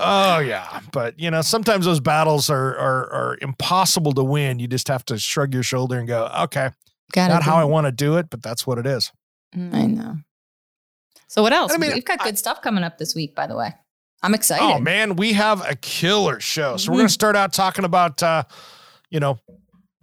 Oh 0.00 0.38
yeah, 0.38 0.80
but 0.92 1.18
you 1.18 1.30
know 1.30 1.42
sometimes 1.42 1.84
those 1.84 2.00
battles 2.00 2.50
are, 2.50 2.76
are 2.78 3.12
are 3.12 3.38
impossible 3.42 4.12
to 4.14 4.24
win. 4.24 4.58
You 4.58 4.66
just 4.68 4.88
have 4.88 5.04
to 5.06 5.18
shrug 5.18 5.54
your 5.54 5.62
shoulder 5.62 5.98
and 5.98 6.08
go, 6.08 6.30
okay, 6.42 6.70
Gotta 7.12 7.34
not 7.34 7.42
how 7.42 7.56
I 7.56 7.64
want 7.64 7.86
to 7.86 7.92
do 7.92 8.16
it, 8.16 8.30
but 8.30 8.42
that's 8.42 8.66
what 8.66 8.78
it 8.78 8.86
is. 8.86 9.12
Mm, 9.56 9.74
I 9.74 9.86
know. 9.86 10.16
So 11.28 11.42
what 11.42 11.52
else? 11.52 11.72
I 11.72 11.76
mean, 11.76 11.92
We've 11.92 12.04
got 12.04 12.20
I- 12.20 12.24
good 12.24 12.38
stuff 12.38 12.60
coming 12.62 12.82
up 12.84 12.98
this 12.98 13.14
week, 13.14 13.34
by 13.36 13.46
the 13.46 13.56
way. 13.56 13.72
I'm 14.22 14.34
excited. 14.34 14.64
Oh 14.64 14.78
man, 14.80 15.16
we 15.16 15.32
have 15.34 15.66
a 15.68 15.74
killer 15.76 16.40
show. 16.40 16.76
So 16.76 16.90
we're 16.92 16.96
Mhm. 16.96 17.00
gonna 17.00 17.08
start 17.08 17.36
out 17.36 17.52
talking 17.52 17.84
about 17.84 18.22
uh, 18.22 18.42
you 19.10 19.18
know 19.20 19.38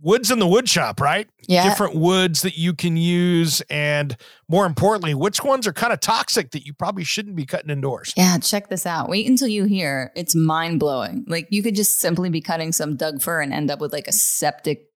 woods 0.02 0.32
in 0.32 0.40
the 0.40 0.48
wood 0.48 0.70
shop, 0.70 1.02
right? 1.02 1.28
Yeah. 1.48 1.68
Different 1.68 1.96
woods 1.96 2.42
that 2.42 2.58
you 2.58 2.74
can 2.74 2.98
use. 2.98 3.62
And 3.70 4.16
more 4.48 4.66
importantly, 4.66 5.14
which 5.14 5.44
ones 5.44 5.66
are 5.68 5.74
kind 5.74 5.94
of 5.94 6.00
toxic 6.00 6.52
that 6.52 6.66
you 6.66 6.74
probably 6.74 7.04
shouldn't 7.04 7.36
be 7.36 7.46
cutting 7.46 7.70
indoors. 7.70 8.14
Yeah, 8.16 8.38
check 8.38 8.70
this 8.70 8.86
out. 8.86 9.10
Wait 9.10 9.28
until 9.28 9.48
you 9.48 9.66
hear. 9.66 10.12
It's 10.16 10.36
mind 10.36 10.80
blowing. 10.80 11.26
Like 11.28 11.48
you 11.50 11.64
could 11.64 11.76
just 11.76 12.00
simply 12.00 12.30
be 12.30 12.42
cutting 12.42 12.72
some 12.72 12.96
Doug 12.96 13.22
fir 13.22 13.42
and 13.42 13.54
end 13.54 13.72
up 13.72 13.80
with 13.80 13.94
like 13.94 14.08
a 14.08 14.14
septic 14.14 14.90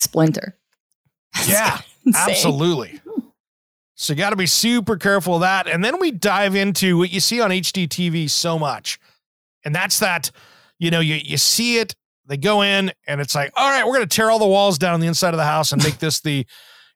splinter. 0.00 0.56
Yeah, 1.46 1.78
absolutely. 2.14 3.00
So 3.94 4.14
you 4.14 4.16
got 4.16 4.30
to 4.30 4.36
be 4.36 4.46
super 4.46 4.96
careful 4.96 5.34
of 5.36 5.42
that. 5.42 5.68
And 5.68 5.84
then 5.84 6.00
we 6.00 6.10
dive 6.10 6.56
into 6.56 6.98
what 6.98 7.12
you 7.12 7.20
see 7.20 7.40
on 7.40 7.50
HDTV 7.50 8.30
so 8.30 8.58
much. 8.58 8.98
And 9.64 9.74
that's 9.74 9.98
that, 10.00 10.30
you 10.78 10.90
know, 10.90 11.00
you, 11.00 11.16
you 11.22 11.36
see 11.36 11.78
it, 11.78 11.94
they 12.30 12.36
go 12.36 12.62
in, 12.62 12.92
and 13.08 13.20
it's 13.20 13.34
like, 13.34 13.50
all 13.56 13.68
right, 13.68 13.84
we're 13.84 13.96
going 13.96 14.08
to 14.08 14.16
tear 14.16 14.30
all 14.30 14.38
the 14.38 14.46
walls 14.46 14.78
down 14.78 14.94
on 14.94 15.00
the 15.00 15.08
inside 15.08 15.34
of 15.34 15.38
the 15.38 15.44
house 15.44 15.72
and 15.72 15.82
make 15.82 15.98
this 15.98 16.20
the 16.20 16.46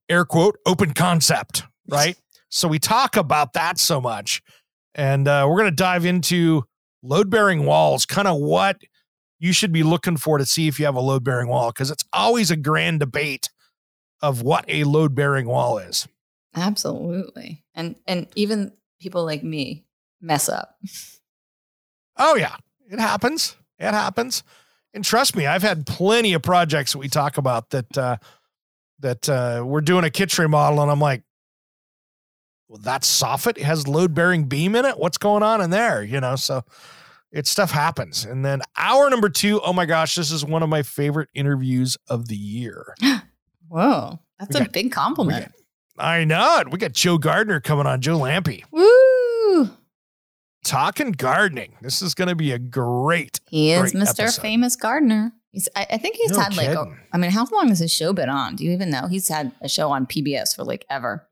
air 0.09 0.25
quote 0.25 0.57
open 0.65 0.95
concept, 0.95 1.65
right? 1.91 2.17
So 2.51 2.69
we 2.69 2.79
talk 2.79 3.17
about 3.17 3.55
that 3.55 3.81
so 3.81 4.01
much. 4.01 4.41
And 4.95 5.27
uh, 5.27 5.47
we're 5.49 5.59
going 5.59 5.71
to 5.71 5.77
dive 5.77 6.05
into 6.05 6.63
load 7.03 7.31
bearing 7.31 7.67
walls, 7.67 8.07
kind 8.07 8.29
of 8.29 8.39
what 8.39 8.81
you 9.41 9.53
should 9.53 9.73
be 9.73 9.83
looking 9.83 10.17
for 10.17 10.39
to 10.39 10.47
see 10.47 10.69
if 10.69 10.79
you 10.79 10.87
have 10.87 10.95
a 10.95 11.01
load 11.01 11.25
bearing 11.25 11.49
wall, 11.49 11.73
because 11.73 11.91
it's 11.91 12.05
always 12.13 12.53
a 12.53 12.57
grand 12.57 13.01
debate 13.01 13.51
of 14.23 14.43
what 14.43 14.65
a 14.69 14.85
load 14.85 15.17
bearing 15.17 15.47
wall 15.47 15.79
is. 15.79 16.07
Absolutely. 16.55 17.65
And 17.75 17.97
and 18.07 18.29
even 18.37 18.73
people 19.01 19.25
like 19.25 19.43
me 19.43 19.85
mess 20.21 20.49
up. 20.49 20.79
Oh 22.17 22.37
yeah, 22.37 22.55
it 22.89 23.01
happens. 23.01 23.57
It 23.81 23.91
happens. 23.91 24.45
And 24.95 25.05
trust 25.05 25.35
me, 25.37 25.47
I've 25.47 25.63
had 25.63 25.87
plenty 25.87 26.33
of 26.35 26.43
projects 26.43 26.93
that 26.93 26.99
we 26.99 27.09
talk 27.09 27.37
about 27.37 27.71
that 27.71 27.99
uh 27.99 28.17
that 29.01 29.29
uh 29.29 29.63
we're 29.67 29.81
doing 29.81 30.05
a 30.05 30.11
kitchen 30.11 30.43
remodel 30.43 30.81
and 30.81 30.91
I'm 30.91 31.01
like, 31.01 31.23
well, 32.69 32.81
that 32.85 33.03
soffit 33.03 33.59
has 33.61 33.87
load 33.89 34.15
bearing 34.15 34.45
beam 34.45 34.75
in 34.75 34.85
it. 34.85 34.99
What's 34.99 35.19
going 35.19 35.43
on 35.43 35.61
in 35.61 35.71
there? 35.71 36.03
You 36.03 36.21
know, 36.21 36.37
so 36.37 36.63
it 37.33 37.47
stuff 37.47 37.73
happens. 37.73 38.25
And 38.25 38.45
then 38.45 38.63
hour 38.77 39.11
number 39.11 39.29
two, 39.29 39.61
oh 39.63 39.73
my 39.73 39.85
gosh, 39.87 40.15
this 40.15 40.31
is 40.31 40.45
one 40.45 40.63
of 40.63 40.69
my 40.69 40.83
favorite 40.83 41.29
interviews 41.35 41.97
of 42.09 42.29
the 42.29 42.37
year. 42.37 42.95
Whoa. 43.69 44.21
That's 44.39 44.55
We 44.55 44.61
a 44.61 44.65
got- 44.65 44.73
big 44.73 44.93
compliment. 44.93 45.53
I 45.99 46.25
know 46.25 46.59
it. 46.61 46.71
We 46.73 46.79
got 46.79 46.93
Joe 46.93 47.19
Gardener 47.19 47.61
coming 47.61 47.87
on, 47.87 48.01
Joe 48.01 48.19
Lamp'l. 48.19 48.63
Woo! 48.73 48.89
Talking 50.65 51.13
gardening. 51.13 51.77
This 51.83 52.03
is 52.03 52.15
going 52.15 52.29
to 52.29 52.35
be 52.35 52.53
a 52.53 52.59
great. 52.59 53.41
He 53.49 53.73
is 53.73 53.93
Great 53.93 54.03
Mr. 54.03 54.21
episode. 54.21 54.43
Famous 54.43 54.77
Gardener. 54.77 55.33
He's 55.51 55.69
I, 55.77 55.87
I 55.91 55.99
think 55.99 56.17
he's 56.17 56.33
No 56.33 56.41
had 56.41 56.57
like 56.57 56.69
a, 56.69 56.77
kidding. 56.77 56.99
I 57.13 57.19
mean, 57.19 57.31
how 57.31 57.47
long 57.53 57.69
has 57.69 57.79
his 57.79 57.93
show 57.93 58.13
been 58.13 58.29
on? 58.29 58.57
Do 58.57 58.65
you 58.65 58.73
even 58.73 58.91
know? 58.91 59.07
He's 59.07 59.29
had 59.29 59.53
a 59.61 59.69
show 59.69 59.91
on 59.91 60.07
PBS 60.07 60.57
for 60.57 60.65
like 60.65 60.85
ever. 60.91 61.29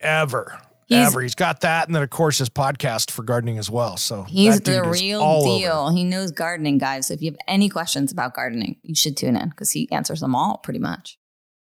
ever. 0.00 0.58
He's- 0.86 1.06
ever. 1.08 1.20
He's 1.20 1.34
got 1.34 1.60
that. 1.60 1.86
And 1.86 1.94
then, 1.94 2.02
of 2.02 2.10
course, 2.10 2.38
his 2.38 2.48
podcast 2.48 3.10
for 3.12 3.22
gardening 3.22 3.58
as 3.58 3.70
well. 3.70 3.96
So 3.96 4.22
He's 4.24 4.60
the 4.60 4.82
real 4.82 5.20
all 5.22 5.46
over. 5.48 5.58
deal. 5.60 5.90
He 5.90 6.02
knows 6.04 6.30
gardening, 6.32 6.78
guys. 6.78 7.06
So 7.08 7.14
if 7.14 7.22
you 7.22 7.30
have 7.30 7.38
any 7.46 7.68
questions 7.68 8.10
about 8.10 8.34
gardening, 8.34 8.76
you 8.82 8.94
should 8.96 9.16
tune 9.16 9.36
in 9.36 9.50
because 9.50 9.70
he 9.72 9.88
answers 9.92 10.20
them 10.20 10.34
all 10.34 10.58
pretty 10.58 10.80
much. 10.80 11.18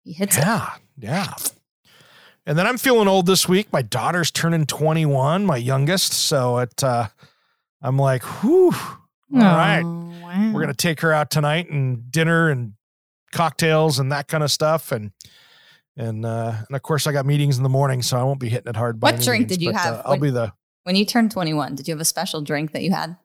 He 0.04 0.14
hits 0.14 0.38
it. 0.38 0.42
Yeah. 0.42 0.70
Yeah. 0.98 1.34
Yeah. 2.46 2.52
And 2.52 2.60
then 2.60 2.68
I'm 2.68 2.78
feeling 2.78 3.08
old 3.08 3.26
this 3.26 3.48
week. 3.48 3.72
My 3.72 3.82
daughter's 3.82 4.32
turning 4.32 4.66
21, 4.66 5.46
my 5.46 5.58
youngest. 5.58 6.14
So 6.14 6.58
it, 6.60 6.84
uh, 6.84 7.08
I'm 7.82 7.98
like, 7.98 8.24
whew. 8.24 8.74
All 9.34 9.40
right. 9.40 9.82
Oh, 9.84 10.14
wow. 10.24 10.52
We're 10.54 10.62
going 10.62 10.68
to 10.68 10.74
take 10.74 11.02
her 11.02 11.12
out 11.14 11.30
tonight 11.30 11.70
and 11.70 12.12
dinner 12.12 12.50
and 12.50 12.74
cocktails 13.32 14.00
and 14.00 14.12
that 14.12 14.28
kind 14.28 14.44
of 14.44 14.52
stuff. 14.52 14.92
And, 14.92 15.12
and, 15.96 16.26
uh, 16.26 16.56
and 16.68 16.76
of 16.76 16.82
course, 16.82 17.08
I 17.08 17.12
got 17.12 17.26
meetings 17.26 17.58
in 17.58 17.64
the 17.64 17.70
morning, 17.70 18.02
so 18.02 18.18
I 18.18 18.24
won't 18.24 18.40
be 18.40 18.50
hitting 18.50 18.70
it 18.70 18.76
hard. 18.76 19.00
by 19.00 19.08
What 19.10 19.16
any 19.16 19.24
drink 19.26 19.40
means, 19.42 19.50
did 19.52 19.62
you 19.62 19.72
but, 19.72 19.82
have 19.82 19.94
Uh, 19.94 20.02
I'll 20.06 20.12
when- 20.12 20.20
be 20.22 20.30
the, 20.32 20.54
When 20.84 20.96
you 20.96 21.06
turned 21.06 21.32
21, 21.32 21.76
did 21.76 21.88
you 21.88 21.94
have 21.94 22.02
a 22.02 22.06
special 22.06 22.42
drink 22.42 22.72
that 22.72 22.82
you 22.82 22.92
had? 22.92 23.16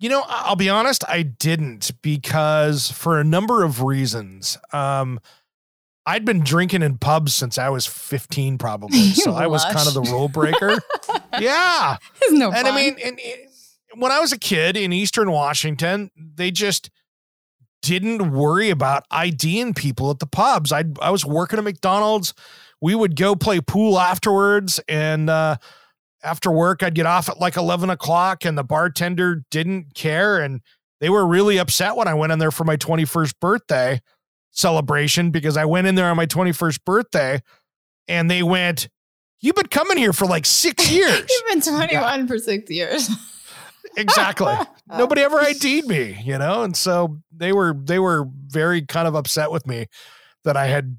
You 0.00 0.08
know, 0.08 0.22
I- 0.22 0.44
I'll 0.46 0.56
be 0.56 0.68
honest, 0.70 1.04
I 1.08 1.22
didn't 1.22 1.92
because 2.02 2.90
for 2.90 3.20
a 3.20 3.24
number 3.24 3.62
of 3.62 3.82
reasons. 3.82 4.58
Um, 4.72 5.20
I'd 6.06 6.24
been 6.24 6.40
drinking 6.40 6.82
in 6.82 6.98
pubs 6.98 7.34
since 7.34 7.56
I 7.56 7.70
was 7.70 7.86
15, 7.86 8.58
probably. 8.58 8.98
You 8.98 9.14
So 9.14 9.32
I 9.32 9.46
was 9.46 9.64
kind 9.64 9.86
of 9.88 9.94
the 9.94 10.02
rule 10.02 10.28
breaker. 10.28 10.78
yeah. 11.40 11.96
It's 12.20 12.32
no 12.32 12.52
And 12.52 12.68
I 12.68 12.76
mean, 12.76 12.96
and, 13.02 13.18
and 13.18 14.02
when 14.02 14.12
I 14.12 14.20
was 14.20 14.32
a 14.32 14.38
kid 14.38 14.76
in 14.76 14.92
Eastern 14.92 15.30
Washington, 15.30 16.10
they 16.16 16.50
just 16.50 16.90
didn't 17.82 18.32
worry 18.32 18.70
about 18.70 19.04
IDing 19.10 19.74
people 19.74 20.10
at 20.10 20.18
the 20.18 20.26
pubs. 20.26 20.72
I 20.72 20.84
I 21.00 21.10
was 21.10 21.24
working 21.24 21.58
at 21.58 21.64
McDonald's. 21.64 22.34
We 22.80 22.94
would 22.94 23.16
go 23.16 23.34
play 23.36 23.60
pool 23.60 23.98
afterwards, 23.98 24.80
and 24.88 25.28
uh, 25.28 25.56
after 26.22 26.50
work, 26.50 26.82
I'd 26.82 26.94
get 26.94 27.06
off 27.06 27.28
at 27.28 27.38
like 27.40 27.56
eleven 27.56 27.90
o'clock, 27.90 28.44
and 28.44 28.56
the 28.56 28.64
bartender 28.64 29.44
didn't 29.50 29.94
care, 29.94 30.40
and 30.40 30.60
they 31.00 31.10
were 31.10 31.26
really 31.26 31.58
upset 31.58 31.96
when 31.96 32.08
I 32.08 32.14
went 32.14 32.32
in 32.32 32.38
there 32.38 32.50
for 32.50 32.64
my 32.64 32.76
twenty 32.76 33.04
first 33.04 33.38
birthday 33.38 34.00
celebration 34.54 35.30
because 35.30 35.56
I 35.56 35.66
went 35.66 35.86
in 35.86 35.94
there 35.94 36.06
on 36.06 36.16
my 36.16 36.26
21st 36.26 36.84
birthday 36.84 37.42
and 38.08 38.30
they 38.30 38.42
went, 38.42 38.88
You've 39.40 39.56
been 39.56 39.66
coming 39.66 39.98
here 39.98 40.14
for 40.14 40.24
like 40.24 40.46
six 40.46 40.90
years. 40.92 41.26
You've 41.28 41.48
been 41.48 41.60
21 41.60 41.90
yeah. 41.90 42.26
for 42.26 42.38
six 42.38 42.70
years. 42.70 43.10
exactly. 43.96 44.54
Nobody 44.88 45.20
ever 45.20 45.38
ID'd 45.38 45.86
me, 45.86 46.18
you 46.24 46.38
know? 46.38 46.62
And 46.62 46.74
so 46.74 47.18
they 47.30 47.52
were 47.52 47.76
they 47.78 47.98
were 47.98 48.26
very 48.46 48.82
kind 48.82 49.06
of 49.06 49.14
upset 49.14 49.50
with 49.50 49.66
me 49.66 49.86
that 50.44 50.56
I 50.56 50.66
had 50.66 50.96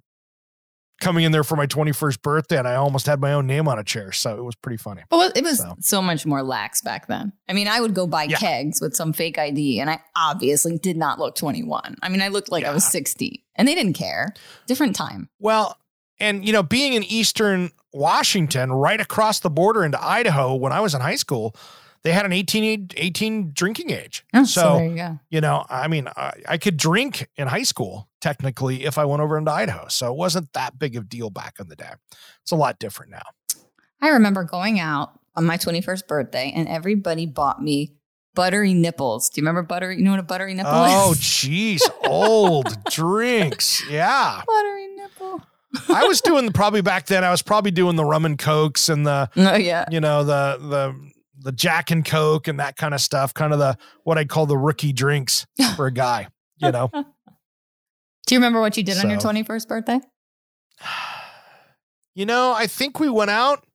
coming 1.01 1.25
in 1.25 1.31
there 1.31 1.43
for 1.43 1.55
my 1.55 1.67
21st 1.67 2.21
birthday 2.21 2.57
and 2.57 2.67
I 2.67 2.75
almost 2.75 3.05
had 3.05 3.19
my 3.19 3.33
own 3.33 3.47
name 3.47 3.67
on 3.67 3.77
a 3.77 3.83
chair. 3.83 4.11
So 4.11 4.37
it 4.37 4.43
was 4.43 4.55
pretty 4.55 4.77
funny. 4.77 5.03
But 5.09 5.35
it 5.35 5.43
was 5.43 5.57
so, 5.57 5.75
so 5.79 6.01
much 6.01 6.25
more 6.25 6.41
lax 6.41 6.81
back 6.81 7.07
then. 7.07 7.33
I 7.49 7.53
mean, 7.53 7.67
I 7.67 7.81
would 7.81 7.93
go 7.93 8.07
buy 8.07 8.23
yeah. 8.23 8.37
kegs 8.37 8.79
with 8.79 8.95
some 8.95 9.11
fake 9.11 9.37
ID 9.37 9.79
and 9.79 9.89
I 9.89 10.01
obviously 10.15 10.77
did 10.77 10.97
not 10.97 11.19
look 11.19 11.35
21. 11.35 11.97
I 12.01 12.09
mean, 12.09 12.21
I 12.21 12.29
looked 12.29 12.51
like 12.51 12.63
yeah. 12.63 12.71
I 12.71 12.73
was 12.73 12.85
16 12.85 13.39
and 13.55 13.67
they 13.67 13.75
didn't 13.75 13.93
care. 13.93 14.33
Different 14.67 14.95
time. 14.95 15.29
Well, 15.39 15.77
and 16.19 16.45
you 16.45 16.53
know, 16.53 16.63
being 16.63 16.93
in 16.93 17.03
Eastern 17.03 17.71
Washington, 17.93 18.71
right 18.71 18.99
across 18.99 19.39
the 19.39 19.49
border 19.49 19.83
into 19.83 20.03
Idaho, 20.03 20.55
when 20.55 20.71
I 20.71 20.81
was 20.81 20.93
in 20.93 21.01
high 21.01 21.15
school, 21.15 21.55
they 22.03 22.11
had 22.11 22.25
an 22.25 22.33
18, 22.33 22.91
18 22.95 23.51
drinking 23.53 23.89
age. 23.89 24.23
Oh, 24.33 24.43
so, 24.43 24.77
there 24.77 24.85
you 24.85 25.19
you 25.31 25.41
know, 25.41 25.65
I 25.69 25.87
mean, 25.87 26.07
I, 26.15 26.33
I 26.47 26.57
could 26.57 26.77
drink 26.77 27.27
in 27.35 27.47
high 27.47 27.63
school 27.63 28.07
technically 28.21 28.85
if 28.85 28.97
I 28.97 29.05
went 29.05 29.23
over 29.23 29.37
into 29.37 29.51
Idaho. 29.51 29.87
So 29.87 30.11
it 30.11 30.17
wasn't 30.17 30.53
that 30.53 30.77
big 30.77 30.95
of 30.95 31.03
a 31.03 31.07
deal 31.07 31.29
back 31.29 31.55
in 31.59 31.67
the 31.67 31.75
day. 31.75 31.89
It's 32.43 32.51
a 32.51 32.55
lot 32.55 32.77
different 32.77 33.11
now. 33.11 33.23
I 34.01 34.09
remember 34.09 34.43
going 34.43 34.79
out 34.79 35.19
on 35.35 35.45
my 35.45 35.57
21st 35.57 36.07
birthday, 36.07 36.51
and 36.55 36.67
everybody 36.67 37.25
bought 37.25 37.61
me 37.61 37.93
buttery 38.35 38.73
nipples. 38.73 39.29
Do 39.29 39.39
you 39.39 39.43
remember 39.43 39.63
buttery? 39.63 39.97
You 39.97 40.03
know 40.03 40.11
what 40.11 40.19
a 40.19 40.23
buttery 40.23 40.53
nipple 40.53 40.71
Oh, 40.73 41.11
is? 41.13 41.17
jeez. 41.19 41.81
Old 42.03 42.67
drinks. 42.91 43.83
Yeah. 43.89 44.41
buttery 44.45 44.87
nipple. 44.95 45.41
I 45.89 46.03
was 46.05 46.21
doing 46.23 46.51
probably 46.51 46.81
back 46.81 47.07
then, 47.07 47.23
I 47.23 47.31
was 47.31 47.41
probably 47.41 47.71
doing 47.71 47.95
the 47.95 48.05
rum 48.05 48.25
and 48.25 48.37
cokes 48.37 48.89
and 48.89 49.05
the, 49.05 49.29
Oh 49.35 49.55
yeah. 49.55 49.85
you 49.89 49.99
know, 49.99 50.23
the, 50.23 50.57
the, 50.61 51.11
the 51.39 51.51
Jack 51.51 51.91
and 51.91 52.05
Coke 52.05 52.47
and 52.47 52.59
that 52.59 52.77
kind 52.77 52.93
of 52.93 53.01
stuff, 53.01 53.33
kind 53.33 53.51
of 53.53 53.59
the, 53.59 53.77
what 54.03 54.17
I'd 54.17 54.29
call 54.29 54.45
the 54.45 54.57
rookie 54.57 54.93
drinks 54.93 55.45
for 55.75 55.87
a 55.87 55.91
guy, 55.91 56.27
you 56.57 56.71
know? 56.71 56.89
Do 56.93 58.33
you 58.33 58.39
remember 58.39 58.59
what 58.61 58.75
you 58.77 58.83
did 58.83 58.97
on 58.97 59.09
your 59.09 59.19
21st 59.19 59.67
birthday? 59.67 59.99
You 62.17 62.25
know, 62.25 62.53
I 62.53 62.67
think 62.67 62.99
we 63.01 63.09
went 63.09 63.29
out. 63.29 63.65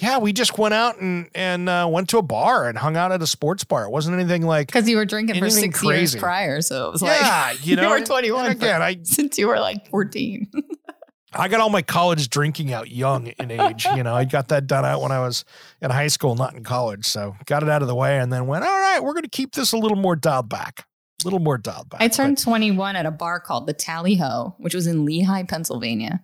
Yeah, 0.00 0.18
we 0.18 0.32
just 0.32 0.56
went 0.58 0.74
out 0.74 1.00
and, 1.00 1.28
and 1.34 1.68
uh, 1.68 1.88
went 1.90 2.08
to 2.10 2.18
a 2.18 2.22
bar 2.22 2.68
and 2.68 2.78
hung 2.78 2.96
out 2.96 3.10
at 3.10 3.20
a 3.20 3.26
sports 3.26 3.64
bar. 3.64 3.84
It 3.84 3.90
wasn't 3.90 4.18
anything 4.18 4.42
like, 4.42 4.68
Because 4.68 4.88
you 4.88 4.96
were 4.96 5.04
drinking 5.04 5.40
for 5.40 5.50
six 5.50 5.80
crazy. 5.80 6.14
years 6.14 6.16
prior, 6.16 6.60
so 6.62 6.86
it 6.88 6.92
was 6.92 7.02
like 7.02 7.20
yeah, 7.20 7.52
you 7.62 7.74
know, 7.76 7.90
were 7.90 7.96
and- 7.96 8.06
21 8.06 8.46
and 8.46 8.54
again, 8.54 8.80
I, 8.80 8.98
since 9.02 9.38
you 9.38 9.48
were 9.48 9.58
like 9.58 9.88
14. 9.90 10.50
I 11.34 11.48
got 11.48 11.60
all 11.60 11.68
my 11.68 11.82
college 11.82 12.30
drinking 12.30 12.72
out 12.72 12.90
young 12.90 13.26
in 13.26 13.50
age. 13.50 13.84
You 13.94 14.02
know, 14.02 14.14
I 14.14 14.24
got 14.24 14.48
that 14.48 14.66
done 14.66 14.86
out 14.86 15.02
when 15.02 15.12
I 15.12 15.20
was 15.20 15.44
in 15.82 15.90
high 15.90 16.06
school, 16.06 16.34
not 16.36 16.54
in 16.54 16.64
college. 16.64 17.04
So 17.04 17.36
got 17.44 17.62
it 17.62 17.68
out 17.68 17.82
of 17.82 17.88
the 17.88 17.94
way 17.94 18.18
and 18.18 18.32
then 18.32 18.46
went, 18.46 18.64
all 18.64 18.70
right, 18.80 18.98
we're 19.02 19.12
going 19.12 19.24
to 19.24 19.28
keep 19.28 19.52
this 19.52 19.72
a 19.72 19.76
little 19.76 19.98
more 19.98 20.16
dialed 20.16 20.48
back. 20.48 20.86
A 21.22 21.24
little 21.26 21.38
more 21.38 21.58
dialed 21.58 21.90
back. 21.90 22.00
I 22.00 22.08
turned 22.08 22.36
But 22.36 22.44
21 22.44 22.96
at 22.96 23.04
a 23.04 23.10
bar 23.10 23.40
called 23.40 23.66
the 23.66 23.74
Tally 23.74 24.14
Ho, 24.14 24.54
which 24.58 24.74
was 24.74 24.86
in 24.86 25.04
Lehigh, 25.04 25.42
Pennsylvania. 25.42 26.22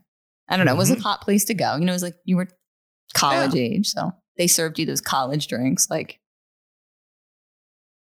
I 0.48 0.56
don't 0.56 0.64
know. 0.64 0.72
It 0.72 0.78
was 0.78 0.90
a 0.90 0.96
Mhm. 0.96 1.02
hot 1.02 1.20
place 1.20 1.44
to 1.46 1.54
go. 1.54 1.76
You 1.76 1.84
know, 1.84 1.92
it 1.92 1.96
was 1.96 2.02
like 2.02 2.14
you 2.24 2.36
were 2.36 2.48
college 3.14 3.54
age. 3.54 3.88
So 3.88 4.12
they 4.36 4.46
served 4.46 4.78
you 4.78 4.86
those 4.86 5.00
college 5.00 5.46
drinks, 5.48 5.88
like 5.90 6.18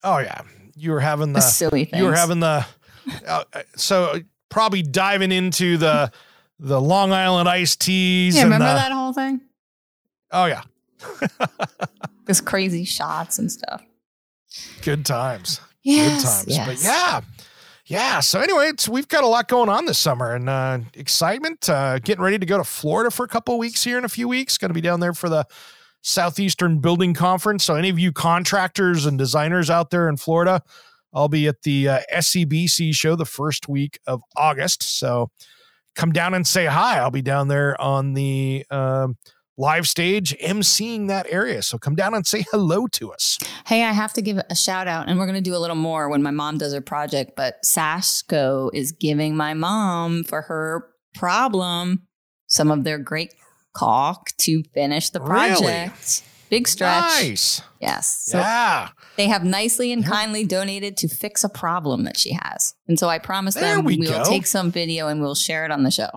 oh, 0.04 0.18
yeah. 0.20 0.42
You 0.76 0.92
were 0.92 1.00
having 1.00 1.34
the 1.34 1.40
the, 1.40 1.42
silly 1.42 1.86
things. 1.86 2.02
you 2.02 2.08
were 2.08 2.16
having 2.16 2.40
the, 2.40 2.66
uh, 3.28 3.44
uh, 3.54 3.62
so 3.76 4.20
probably 4.50 4.82
diving 4.82 5.32
into 5.32 5.78
the, 5.78 6.12
the 6.60 6.82
Long 6.82 7.12
Island 7.12 7.48
iced 7.48 7.80
teas. 7.82 8.36
Yeah, 8.36 8.44
remember 8.44 8.66
the- 8.66 8.74
that 8.74 8.92
whole 8.92 9.14
thing? 9.14 9.42
Oh, 10.32 10.46
yeah. 10.46 10.64
Those 12.26 12.42
crazy 12.42 12.86
shots 12.86 13.38
and 13.38 13.52
stuff. 13.52 13.84
Good 14.82 15.06
times. 15.06 15.62
Yes, 15.84 16.24
Good 16.24 16.30
times. 16.30 16.48
yes. 16.48 16.68
But 16.68 16.84
yeah. 16.84 17.22
Yeah. 17.86 18.22
So 18.22 18.40
anyway, 18.40 18.72
we've 18.90 19.08
got 19.10 19.24
a 19.24 19.28
lot 19.28 19.50
going 19.50 19.68
on 19.68 19.86
this 19.86 20.00
summer 20.00 20.34
and 20.34 20.50
uh, 20.50 20.80
excitement. 20.94 21.70
Uh, 21.70 22.00
getting 22.00 22.24
ready 22.24 22.40
to 22.40 22.46
go 22.46 22.58
to 22.58 22.64
Florida 22.64 23.12
for 23.12 23.26
a 23.26 23.28
couple 23.28 23.58
weeks 23.58 23.84
here 23.84 23.98
in 23.98 24.06
a 24.06 24.10
few 24.10 24.28
weeks. 24.28 24.58
Going 24.58 24.70
to 24.70 24.74
be 24.74 24.82
down 24.82 25.02
there 25.02 25.14
for 25.14 25.28
the 25.28 25.46
Southeastern 26.02 26.80
Building 26.80 27.14
Conference. 27.14 27.66
So 27.66 27.76
any 27.76 27.90
of 27.90 28.00
you 28.00 28.14
contractors 28.14 29.06
and 29.06 29.18
designers 29.18 29.70
out 29.70 29.90
there 29.90 30.08
in 30.08 30.16
Florida, 30.16 30.62
I'll 31.14 31.28
be 31.28 31.48
at 31.48 31.62
the 31.64 31.90
uh, 31.90 32.00
SEBC 32.14 32.94
show 32.94 33.16
the 33.16 33.26
first 33.26 33.68
week 33.68 34.00
of 34.08 34.22
August. 34.38 34.84
So 34.98 35.30
come 35.96 36.14
down 36.14 36.34
and 36.34 36.48
say 36.48 36.66
hi. 36.66 37.00
I'll 37.00 37.12
be 37.12 37.22
down 37.22 37.50
there 37.50 37.80
on 37.82 38.14
the 38.14 38.66
um, 38.70 39.18
live 39.58 39.88
stage 39.88 40.36
emceeing 40.38 41.08
that 41.08 41.28
area. 41.30 41.62
So 41.62 41.78
come 41.78 41.96
down 41.96 42.14
and 42.14 42.26
say 42.26 42.44
hello 42.52 42.88
to 42.88 43.12
us. 43.12 43.38
Hey, 43.66 43.84
I 43.84 43.92
have 43.92 44.14
to 44.14 44.22
give 44.22 44.40
a 44.50 44.56
shout 44.56 44.88
out, 44.88 45.08
and 45.08 45.20
we're 45.20 45.26
going 45.26 45.42
to 45.42 45.42
do 45.42 45.56
a 45.56 45.60
little 45.60 45.76
more 45.76 46.10
when 46.10 46.24
my 46.24 46.32
mom 46.32 46.58
does 46.58 46.74
her 46.74 46.82
project. 46.82 47.34
But 47.36 47.56
Sashco 47.66 48.70
is 48.74 48.92
giving 48.92 49.36
my 49.36 49.54
mom 49.54 50.24
for 50.24 50.44
her 50.44 50.90
problem 51.16 52.08
some 52.48 52.72
of 52.72 52.84
their 52.84 52.98
great 52.98 53.34
caulk 53.76 54.30
to 54.40 54.64
finish 54.74 55.10
the 55.10 55.20
project. 55.20 55.62
Really? 55.62 55.92
Big 56.50 56.68
stretch. 56.68 57.02
Nice. 57.02 57.62
Yes. 57.82 58.26
So 58.28 58.38
yeah. 58.38 58.90
they 59.18 59.28
have 59.28 59.44
nicely 59.44 59.92
and 59.92 60.06
kindly 60.06 60.46
donated 60.46 60.98
to 60.98 61.08
fix 61.08 61.44
a 61.44 61.50
problem 61.50 62.04
that 62.04 62.16
she 62.16 62.34
has. 62.34 62.76
And 62.88 63.00
so 63.00 63.10
I 63.10 63.18
promise 63.18 63.56
There 63.56 63.76
them 63.76 63.86
we 63.86 63.98
we 63.98 64.08
will 64.08 64.24
take 64.24 64.46
some 64.46 64.70
video 64.70 65.08
and 65.08 65.20
we'll 65.20 65.34
share 65.34 65.66
it 65.66 65.72
on 65.72 65.82
the 65.82 65.90
show. 65.90 66.10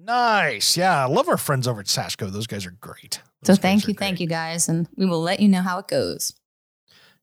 Nice. 0.00 0.76
Yeah. 0.76 1.04
I 1.04 1.06
love 1.06 1.28
our 1.28 1.36
friends 1.36 1.66
over 1.66 1.80
at 1.80 1.86
Sashco. 1.86 2.30
Those 2.30 2.46
guys 2.46 2.64
are 2.66 2.70
great. 2.80 3.20
So 3.44 3.54
thank 3.54 3.86
you, 3.86 3.92
are 3.92 3.94
thank 3.94 4.20
you 4.20 4.26
guys, 4.26 4.68
and 4.68 4.88
we 4.96 5.06
will 5.06 5.20
let 5.22 5.40
you 5.40 5.48
know 5.48 5.62
how 5.62 5.78
it 5.78 5.88
goes. 5.88 6.34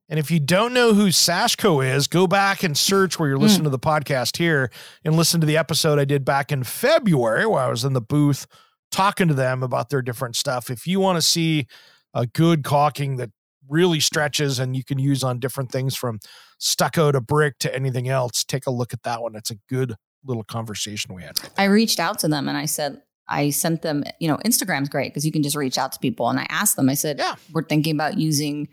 And 0.08 0.20
if 0.20 0.30
you 0.30 0.40
don't 0.40 0.74
know 0.74 0.94
who 0.94 1.08
Sashco 1.08 1.84
is, 1.86 2.08
go 2.08 2.28
back 2.28 2.64
and 2.64 2.78
search 2.78 3.18
where 3.18 3.28
you're 3.30 3.38
Hmm. 3.38 3.44
listening 3.44 3.64
to 3.66 3.70
the 3.72 3.80
podcast 3.80 4.38
here 4.38 4.70
and 5.04 5.16
listen 5.18 5.42
to 5.42 5.48
the 5.48 5.58
episode 5.58 5.98
I 6.00 6.06
did 6.06 6.24
back 6.24 6.52
in 6.52 6.64
February 6.64 7.46
where 7.48 7.64
I 7.64 7.70
was 7.70 7.84
in 7.84 7.94
the 7.94 8.02
booth 8.02 8.46
talking 8.92 9.28
to 9.28 9.34
them 9.34 9.64
about 9.64 9.90
their 9.90 10.02
different 10.02 10.36
stuff. 10.36 10.70
If 10.70 10.86
you 10.86 11.00
want 11.00 11.18
to 11.18 11.22
see 11.22 11.68
a 12.14 12.28
good 12.28 12.64
caulking 12.64 13.18
that 13.18 13.32
really 13.68 14.00
stretches 14.00 14.60
and 14.60 14.76
you 14.76 14.84
can 14.84 15.00
use 15.00 15.24
on 15.24 15.40
different 15.40 15.72
things 15.72 15.96
from 15.96 16.20
stucco 16.60 17.12
to 17.12 17.20
brick 17.20 17.58
to 17.60 17.76
anything 17.76 18.08
else, 18.08 18.44
take 18.44 18.68
a 18.68 18.72
look 18.72 18.94
at 18.94 19.02
that 19.04 19.22
one. 19.24 19.36
It's 19.36 19.50
a 19.50 19.58
good 19.68 19.96
little 20.26 20.44
conversation 20.44 21.14
we 21.14 21.24
had. 21.24 21.38
I 21.58 21.66
reached 21.66 22.00
out 22.00 22.20
to 22.20 22.28
them 22.28 22.48
and 22.48 22.58
I 22.58 22.66
said, 22.66 23.02
I 23.28 23.50
sent 23.50 23.82
them, 23.82 24.04
you 24.20 24.28
know, 24.28 24.38
Instagram's 24.46 24.90
great 24.90 25.12
because 25.12 25.26
you 25.26 25.32
can 25.32 25.42
just 25.44 25.56
reach 25.56 25.78
out 25.78 25.92
to 25.94 26.00
people. 26.00 26.30
And 26.30 26.40
I 26.40 26.46
asked 26.50 26.76
them, 26.76 26.90
I 26.90 26.94
said, 26.94 27.18
Yeah. 27.20 27.36
we're 27.52 27.64
thinking 27.64 27.94
about 27.96 28.18
using 28.18 28.68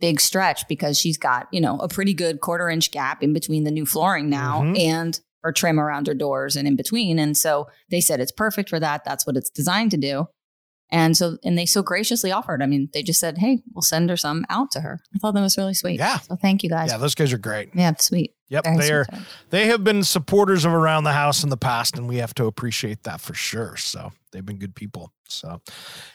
Big 0.00 0.20
Stretch 0.20 0.66
because 0.68 0.98
she's 0.98 1.18
got, 1.18 1.48
you 1.52 1.60
know, 1.60 1.78
a 1.78 1.88
pretty 1.88 2.14
good 2.14 2.40
quarter 2.40 2.68
inch 2.70 2.90
gap 2.90 3.22
in 3.22 3.32
between 3.32 3.64
the 3.64 3.70
new 3.70 3.84
flooring 3.84 4.30
now 4.30 4.62
Mhm. 4.62 4.78
and 4.78 5.20
her 5.42 5.52
trim 5.52 5.78
around 5.78 6.06
her 6.06 6.14
doors 6.14 6.56
and 6.56 6.66
in 6.66 6.74
between. 6.76 7.18
And 7.18 7.36
so 7.36 7.68
they 7.90 8.00
said 8.00 8.20
it's 8.20 8.32
perfect 8.32 8.68
for 8.70 8.80
that. 8.80 9.04
That's 9.04 9.26
what 9.26 9.36
it's 9.36 9.50
designed 9.50 9.90
to 9.92 9.96
do. 9.96 10.26
And 10.90 11.16
so, 11.16 11.36
and 11.44 11.58
they 11.58 11.66
so 11.66 11.82
graciously 11.82 12.32
offered. 12.32 12.62
I 12.62 12.66
mean, 12.66 12.88
they 12.92 13.02
just 13.02 13.20
said, 13.20 13.38
"Hey, 13.38 13.62
we'll 13.74 13.82
send 13.82 14.08
her 14.10 14.16
some 14.16 14.46
out 14.48 14.70
to 14.72 14.80
her." 14.80 15.00
I 15.14 15.18
thought 15.18 15.34
that 15.34 15.40
was 15.42 15.58
really 15.58 15.74
sweet. 15.74 15.98
Yeah. 15.98 16.18
So 16.18 16.36
thank 16.36 16.62
you 16.62 16.70
guys. 16.70 16.90
Yeah, 16.90 16.96
those 16.96 17.14
guys 17.14 17.32
are 17.32 17.38
great. 17.38 17.70
Yeah, 17.74 17.92
sweet. 17.98 18.34
Yep, 18.48 18.64
Very 18.64 18.76
they 18.78 18.92
are. 18.92 19.04
them. 19.04 19.26
They 19.50 19.66
have 19.66 19.84
been 19.84 20.02
supporters 20.02 20.64
of 20.64 20.72
Around 20.72 21.04
the 21.04 21.12
House 21.12 21.44
in 21.44 21.50
the 21.50 21.58
past, 21.58 21.98
and 21.98 22.08
we 22.08 22.16
have 22.16 22.32
to 22.34 22.46
appreciate 22.46 23.02
that 23.02 23.20
for 23.20 23.34
sure. 23.34 23.76
So 23.76 24.10
they've 24.32 24.44
been 24.44 24.58
good 24.58 24.74
people. 24.74 25.12
So 25.28 25.60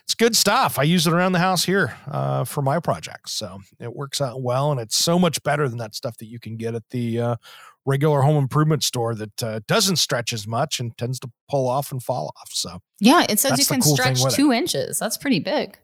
it's 0.03 0.15
good 0.15 0.35
stuff. 0.35 0.79
I 0.79 0.83
use 0.83 1.05
it 1.05 1.13
around 1.13 1.33
the 1.33 1.39
house 1.39 1.63
here 1.63 1.95
uh, 2.07 2.43
for 2.45 2.63
my 2.63 2.79
projects. 2.79 3.33
So 3.33 3.59
it 3.79 3.95
works 3.95 4.19
out 4.19 4.41
well, 4.41 4.71
and 4.71 4.79
it's 4.79 4.97
so 4.97 5.19
much 5.19 5.43
better 5.43 5.69
than 5.69 5.77
that 5.77 5.93
stuff 5.93 6.17
that 6.17 6.25
you 6.25 6.39
can 6.39 6.57
get 6.57 6.73
at 6.73 6.89
the 6.89 7.21
uh, 7.21 7.35
regular 7.85 8.21
home 8.21 8.37
improvement 8.37 8.83
store 8.83 9.13
that 9.15 9.43
uh, 9.43 9.59
doesn't 9.67 9.97
stretch 9.97 10.31
as 10.33 10.47
much 10.47 10.79
and 10.79 10.97
tends 10.97 11.19
to 11.19 11.29
pull 11.49 11.67
off 11.67 11.91
and 11.91 12.01
fall 12.01 12.33
off. 12.39 12.49
So 12.51 12.79
Yeah, 12.99 13.25
it 13.29 13.39
says 13.39 13.59
you 13.59 13.65
can 13.65 13.81
cool 13.81 13.95
stretch 13.95 14.21
with 14.23 14.33
it. 14.33 14.35
two 14.35 14.51
inches. 14.51 14.99
That's 14.99 15.17
pretty 15.17 15.39
big. 15.39 15.77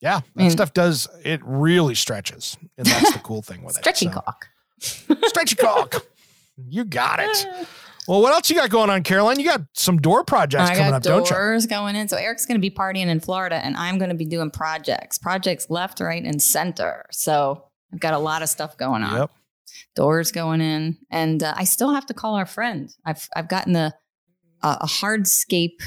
yeah, 0.00 0.20
that 0.20 0.36
mean- 0.36 0.50
stuff 0.50 0.72
does 0.72 1.08
it 1.24 1.40
really 1.44 1.94
stretches, 1.94 2.56
and 2.78 2.86
that's 2.86 3.12
the 3.12 3.18
cool 3.18 3.42
thing 3.42 3.62
with 3.64 3.74
Stretchy 3.76 4.06
it. 4.06 4.12
So, 4.12 4.20
cock. 4.20 4.46
Stretchy 5.26 5.56
cock. 5.56 6.06
You 6.68 6.84
got 6.84 7.20
it. 7.20 7.46
Well, 8.08 8.22
what 8.22 8.32
else 8.32 8.50
you 8.50 8.56
got 8.56 8.70
going 8.70 8.90
on, 8.90 9.04
Caroline? 9.04 9.38
You 9.38 9.44
got 9.46 9.60
some 9.74 9.98
door 9.98 10.24
projects 10.24 10.70
I 10.70 10.74
coming 10.74 10.94
up, 10.94 11.02
don't 11.02 11.28
you? 11.28 11.32
doors 11.36 11.66
going 11.66 11.94
in. 11.94 12.08
So 12.08 12.16
Eric's 12.16 12.44
going 12.44 12.56
to 12.56 12.60
be 12.60 12.70
partying 12.70 13.06
in 13.06 13.20
Florida, 13.20 13.56
and 13.56 13.76
I'm 13.76 13.98
going 13.98 14.08
to 14.08 14.16
be 14.16 14.24
doing 14.24 14.50
projects, 14.50 15.16
projects 15.16 15.68
left, 15.70 16.00
right, 16.00 16.24
and 16.24 16.42
center. 16.42 17.04
So 17.12 17.66
I've 17.92 18.00
got 18.00 18.14
a 18.14 18.18
lot 18.18 18.42
of 18.42 18.48
stuff 18.48 18.76
going 18.76 19.04
on. 19.04 19.16
Yep. 19.16 19.30
Doors 19.94 20.32
going 20.32 20.60
in, 20.60 20.98
and 21.10 21.42
uh, 21.42 21.54
I 21.56 21.64
still 21.64 21.92
have 21.94 22.06
to 22.06 22.14
call 22.14 22.34
our 22.36 22.46
friend. 22.46 22.90
I've 23.04 23.28
I've 23.34 23.48
gotten 23.48 23.76
a 23.76 23.92
a, 24.62 24.78
a 24.82 24.86
hardscape, 24.86 25.78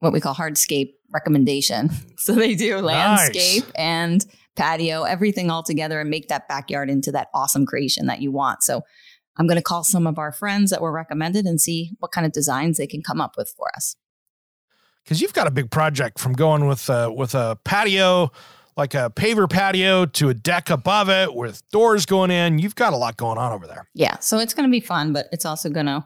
what 0.00 0.12
we 0.12 0.20
call 0.20 0.34
hardscape 0.34 0.92
recommendation. 1.12 1.90
So 2.16 2.32
they 2.32 2.54
do 2.54 2.78
landscape 2.78 3.64
and 3.74 4.24
patio, 4.56 5.02
everything 5.02 5.50
all 5.50 5.62
together, 5.62 6.00
and 6.00 6.08
make 6.08 6.28
that 6.28 6.48
backyard 6.48 6.88
into 6.88 7.12
that 7.12 7.28
awesome 7.34 7.66
creation 7.66 8.06
that 8.06 8.22
you 8.22 8.32
want. 8.32 8.62
So 8.62 8.80
I'm 9.36 9.46
going 9.46 9.58
to 9.58 9.62
call 9.62 9.84
some 9.84 10.06
of 10.06 10.18
our 10.18 10.32
friends 10.32 10.70
that 10.70 10.80
were 10.80 10.92
recommended 10.92 11.44
and 11.44 11.60
see 11.60 11.92
what 11.98 12.12
kind 12.12 12.26
of 12.26 12.32
designs 12.32 12.78
they 12.78 12.86
can 12.86 13.02
come 13.02 13.20
up 13.20 13.34
with 13.36 13.52
for 13.56 13.66
us. 13.76 13.96
because 15.04 15.20
you've 15.20 15.34
got 15.34 15.46
a 15.46 15.50
big 15.50 15.70
project 15.70 16.18
from 16.18 16.32
going 16.32 16.66
with 16.66 16.88
uh, 16.88 17.12
with 17.14 17.34
a 17.34 17.58
patio, 17.64 18.30
like 18.76 18.94
a 18.94 19.10
paver 19.14 19.48
patio, 19.48 20.04
to 20.06 20.28
a 20.30 20.34
deck 20.34 20.70
above 20.70 21.08
it 21.08 21.34
with 21.34 21.62
doors 21.70 22.06
going 22.06 22.30
in. 22.30 22.58
You've 22.58 22.74
got 22.74 22.92
a 22.92 22.96
lot 22.96 23.16
going 23.16 23.38
on 23.38 23.52
over 23.52 23.66
there. 23.66 23.86
Yeah, 23.94 24.18
so 24.18 24.38
it's 24.38 24.54
going 24.54 24.68
to 24.68 24.70
be 24.72 24.80
fun, 24.80 25.12
but 25.12 25.26
it's 25.32 25.44
also 25.44 25.70
going 25.70 25.86
to 25.86 26.04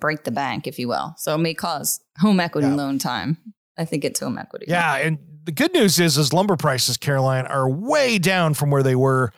break 0.00 0.24
the 0.24 0.30
bank, 0.32 0.66
if 0.66 0.78
you 0.78 0.88
will. 0.88 1.14
So 1.16 1.34
it 1.34 1.38
may 1.38 1.54
cause 1.54 2.00
home 2.18 2.40
equity 2.40 2.68
Yeah. 2.68 2.74
loan 2.74 2.98
time. 2.98 3.38
I 3.78 3.84
think 3.84 4.04
it's 4.04 4.20
home 4.20 4.36
equity. 4.36 4.66
Yeah, 4.68 4.96
and 4.96 5.18
the 5.44 5.52
good 5.52 5.72
news 5.72 5.98
is, 5.98 6.18
is 6.18 6.32
lumber 6.32 6.56
prices, 6.56 6.96
Caroline, 6.98 7.46
are 7.46 7.68
way 7.70 8.18
down 8.18 8.52
from 8.52 8.70
where 8.70 8.82
they 8.82 8.94
were, 8.96 9.32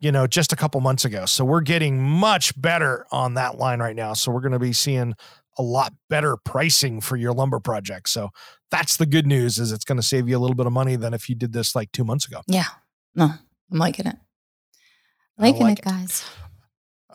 you 0.00 0.10
know, 0.10 0.26
just 0.26 0.52
a 0.52 0.56
couple 0.56 0.80
months 0.80 1.04
ago. 1.04 1.26
So 1.26 1.44
we're 1.44 1.60
getting 1.60 2.00
much 2.02 2.58
better 2.58 3.04
on 3.12 3.34
that 3.34 3.58
line 3.58 3.80
right 3.80 3.94
now. 3.94 4.14
So 4.14 4.32
we're 4.32 4.40
going 4.40 4.52
to 4.52 4.58
be 4.58 4.72
seeing 4.72 5.14
a 5.58 5.62
lot 5.62 5.92
better 6.08 6.38
pricing 6.38 7.02
for 7.02 7.16
your 7.16 7.34
lumber 7.34 7.60
project. 7.60 8.08
So 8.08 8.30
that's 8.72 8.96
the 8.96 9.06
good 9.06 9.26
news 9.26 9.58
is 9.58 9.70
it's 9.70 9.84
going 9.84 9.98
to 9.98 10.02
save 10.02 10.28
you 10.28 10.36
a 10.36 10.40
little 10.40 10.56
bit 10.56 10.66
of 10.66 10.72
money 10.72 10.96
than 10.96 11.14
if 11.14 11.28
you 11.28 11.36
did 11.36 11.52
this 11.52 11.76
like 11.76 11.92
two 11.92 12.04
months 12.04 12.26
ago. 12.26 12.40
Yeah. 12.48 12.64
No, 13.14 13.30
I'm 13.70 13.78
liking 13.78 14.06
it. 14.06 14.16
Liking 15.38 15.62
like 15.62 15.78
it, 15.78 15.84
guys. 15.84 16.24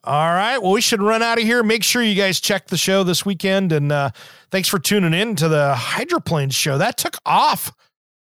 All 0.04 0.34
right. 0.34 0.60
Well, 0.60 0.72
we 0.72 0.82
should 0.82 1.02
run 1.02 1.22
out 1.24 1.40
of 1.40 1.44
here. 1.44 1.64
Make 1.64 1.84
sure 1.84 2.02
you 2.02 2.16
guys 2.16 2.40
check 2.40 2.68
the 2.68 2.78
show 2.78 3.04
this 3.04 3.26
weekend. 3.26 3.72
And 3.72 3.92
uh, 3.92 4.12
thanks 4.52 4.70
for 4.70 4.80
tuning 4.80 5.14
in 5.14 5.36
to 5.38 5.50
the 5.50 5.74
hydroplane 5.76 6.52
show. 6.52 6.78
That 6.78 6.98
took 6.98 7.18
off 7.26 7.74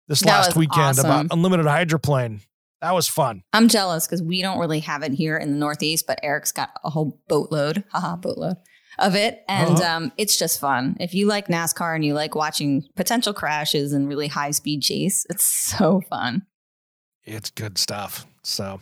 this 0.08 0.20
That 0.20 0.28
last 0.28 0.56
weekend 0.56 1.00
awesome. 1.00 1.06
about 1.06 1.28
unlimited 1.32 1.66
hydroplane. 1.66 2.42
That 2.82 2.94
was 2.94 3.08
fun. 3.08 3.44
I'm 3.54 3.70
jealous 3.70 4.06
because 4.08 4.22
we 4.22 4.42
don't 4.42 4.60
really 4.60 4.82
have 4.82 5.04
it 5.04 5.14
here 5.14 5.38
in 5.38 5.52
the 5.52 5.58
Northeast, 5.58 6.06
but 6.06 6.20
Eric's 6.22 6.52
got 6.52 6.72
a 6.84 6.90
whole 6.90 7.20
boatload, 7.30 7.84
haha, 7.92 8.16
boatload 8.18 8.58
of 9.00 9.16
it. 9.16 9.44
And 9.48 9.80
Uh-huh. 9.80 9.96
um, 9.98 10.12
it's 10.18 10.38
just 10.38 10.60
fun. 10.60 10.98
If 11.00 11.14
you 11.14 11.26
like 11.28 11.48
NASCAR 11.48 11.96
and 11.96 12.04
you 12.06 12.14
like 12.14 12.36
watching 12.36 12.84
potential 12.96 13.34
crashes 13.34 13.94
and 13.94 14.08
really 14.08 14.28
high 14.28 14.52
speed 14.52 14.82
chase, 14.84 15.26
it's 15.30 15.44
so 15.78 16.02
fun. 16.10 16.46
It's 17.24 17.50
good 17.52 17.78
stuff. 17.78 18.26
So 18.44 18.82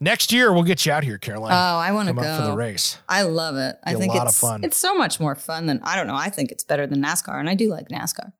next 0.00 0.32
year 0.32 0.52
we'll 0.52 0.64
get 0.64 0.84
you 0.84 0.90
out 0.92 1.04
here, 1.04 1.18
Caroline. 1.18 1.52
Oh, 1.52 1.78
I 1.78 1.92
want 1.92 2.08
to 2.08 2.14
go. 2.14 2.20
up 2.22 2.40
for 2.40 2.46
the 2.50 2.56
race. 2.56 2.98
I 3.08 3.22
love 3.22 3.56
it. 3.56 3.76
I 3.84 3.90
Be 3.92 3.96
a 3.96 3.98
think 4.00 4.14
lot 4.14 4.22
of 4.22 4.28
it's 4.30 4.40
fun. 4.40 4.64
it's 4.64 4.76
so 4.76 4.96
much 4.96 5.20
more 5.20 5.36
fun 5.36 5.66
than 5.66 5.80
I 5.84 5.94
don't 5.94 6.08
know. 6.08 6.16
I 6.16 6.28
think 6.28 6.50
it's 6.50 6.64
better 6.64 6.86
than 6.88 7.00
NASCAR, 7.02 7.38
and 7.38 7.48
I 7.48 7.54
do 7.54 7.70
like 7.70 7.88
NASCAR. 7.88 8.32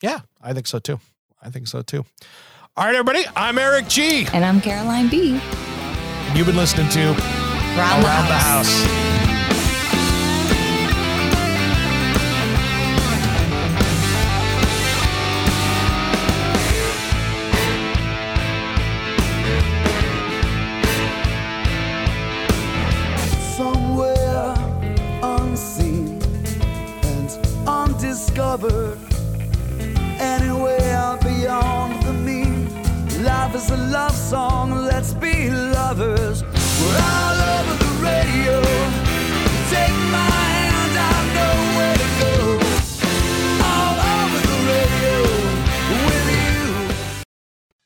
Yeah, 0.00 0.20
I 0.40 0.52
think 0.52 0.68
so 0.68 0.78
too. 0.78 1.00
I 1.42 1.50
think 1.50 1.66
so 1.66 1.82
too. 1.82 2.04
All 2.76 2.84
right, 2.86 2.94
everybody. 2.94 3.24
I'm 3.34 3.58
Eric 3.58 3.88
G. 3.88 4.26
And 4.32 4.44
I'm 4.44 4.60
Caroline 4.60 5.08
B. 5.08 5.40
You've 6.34 6.46
been 6.46 6.56
listening 6.56 6.88
to 6.90 7.00
Round, 7.00 8.04
Around 8.04 8.28
the 8.28 8.38
House. 8.38 9.13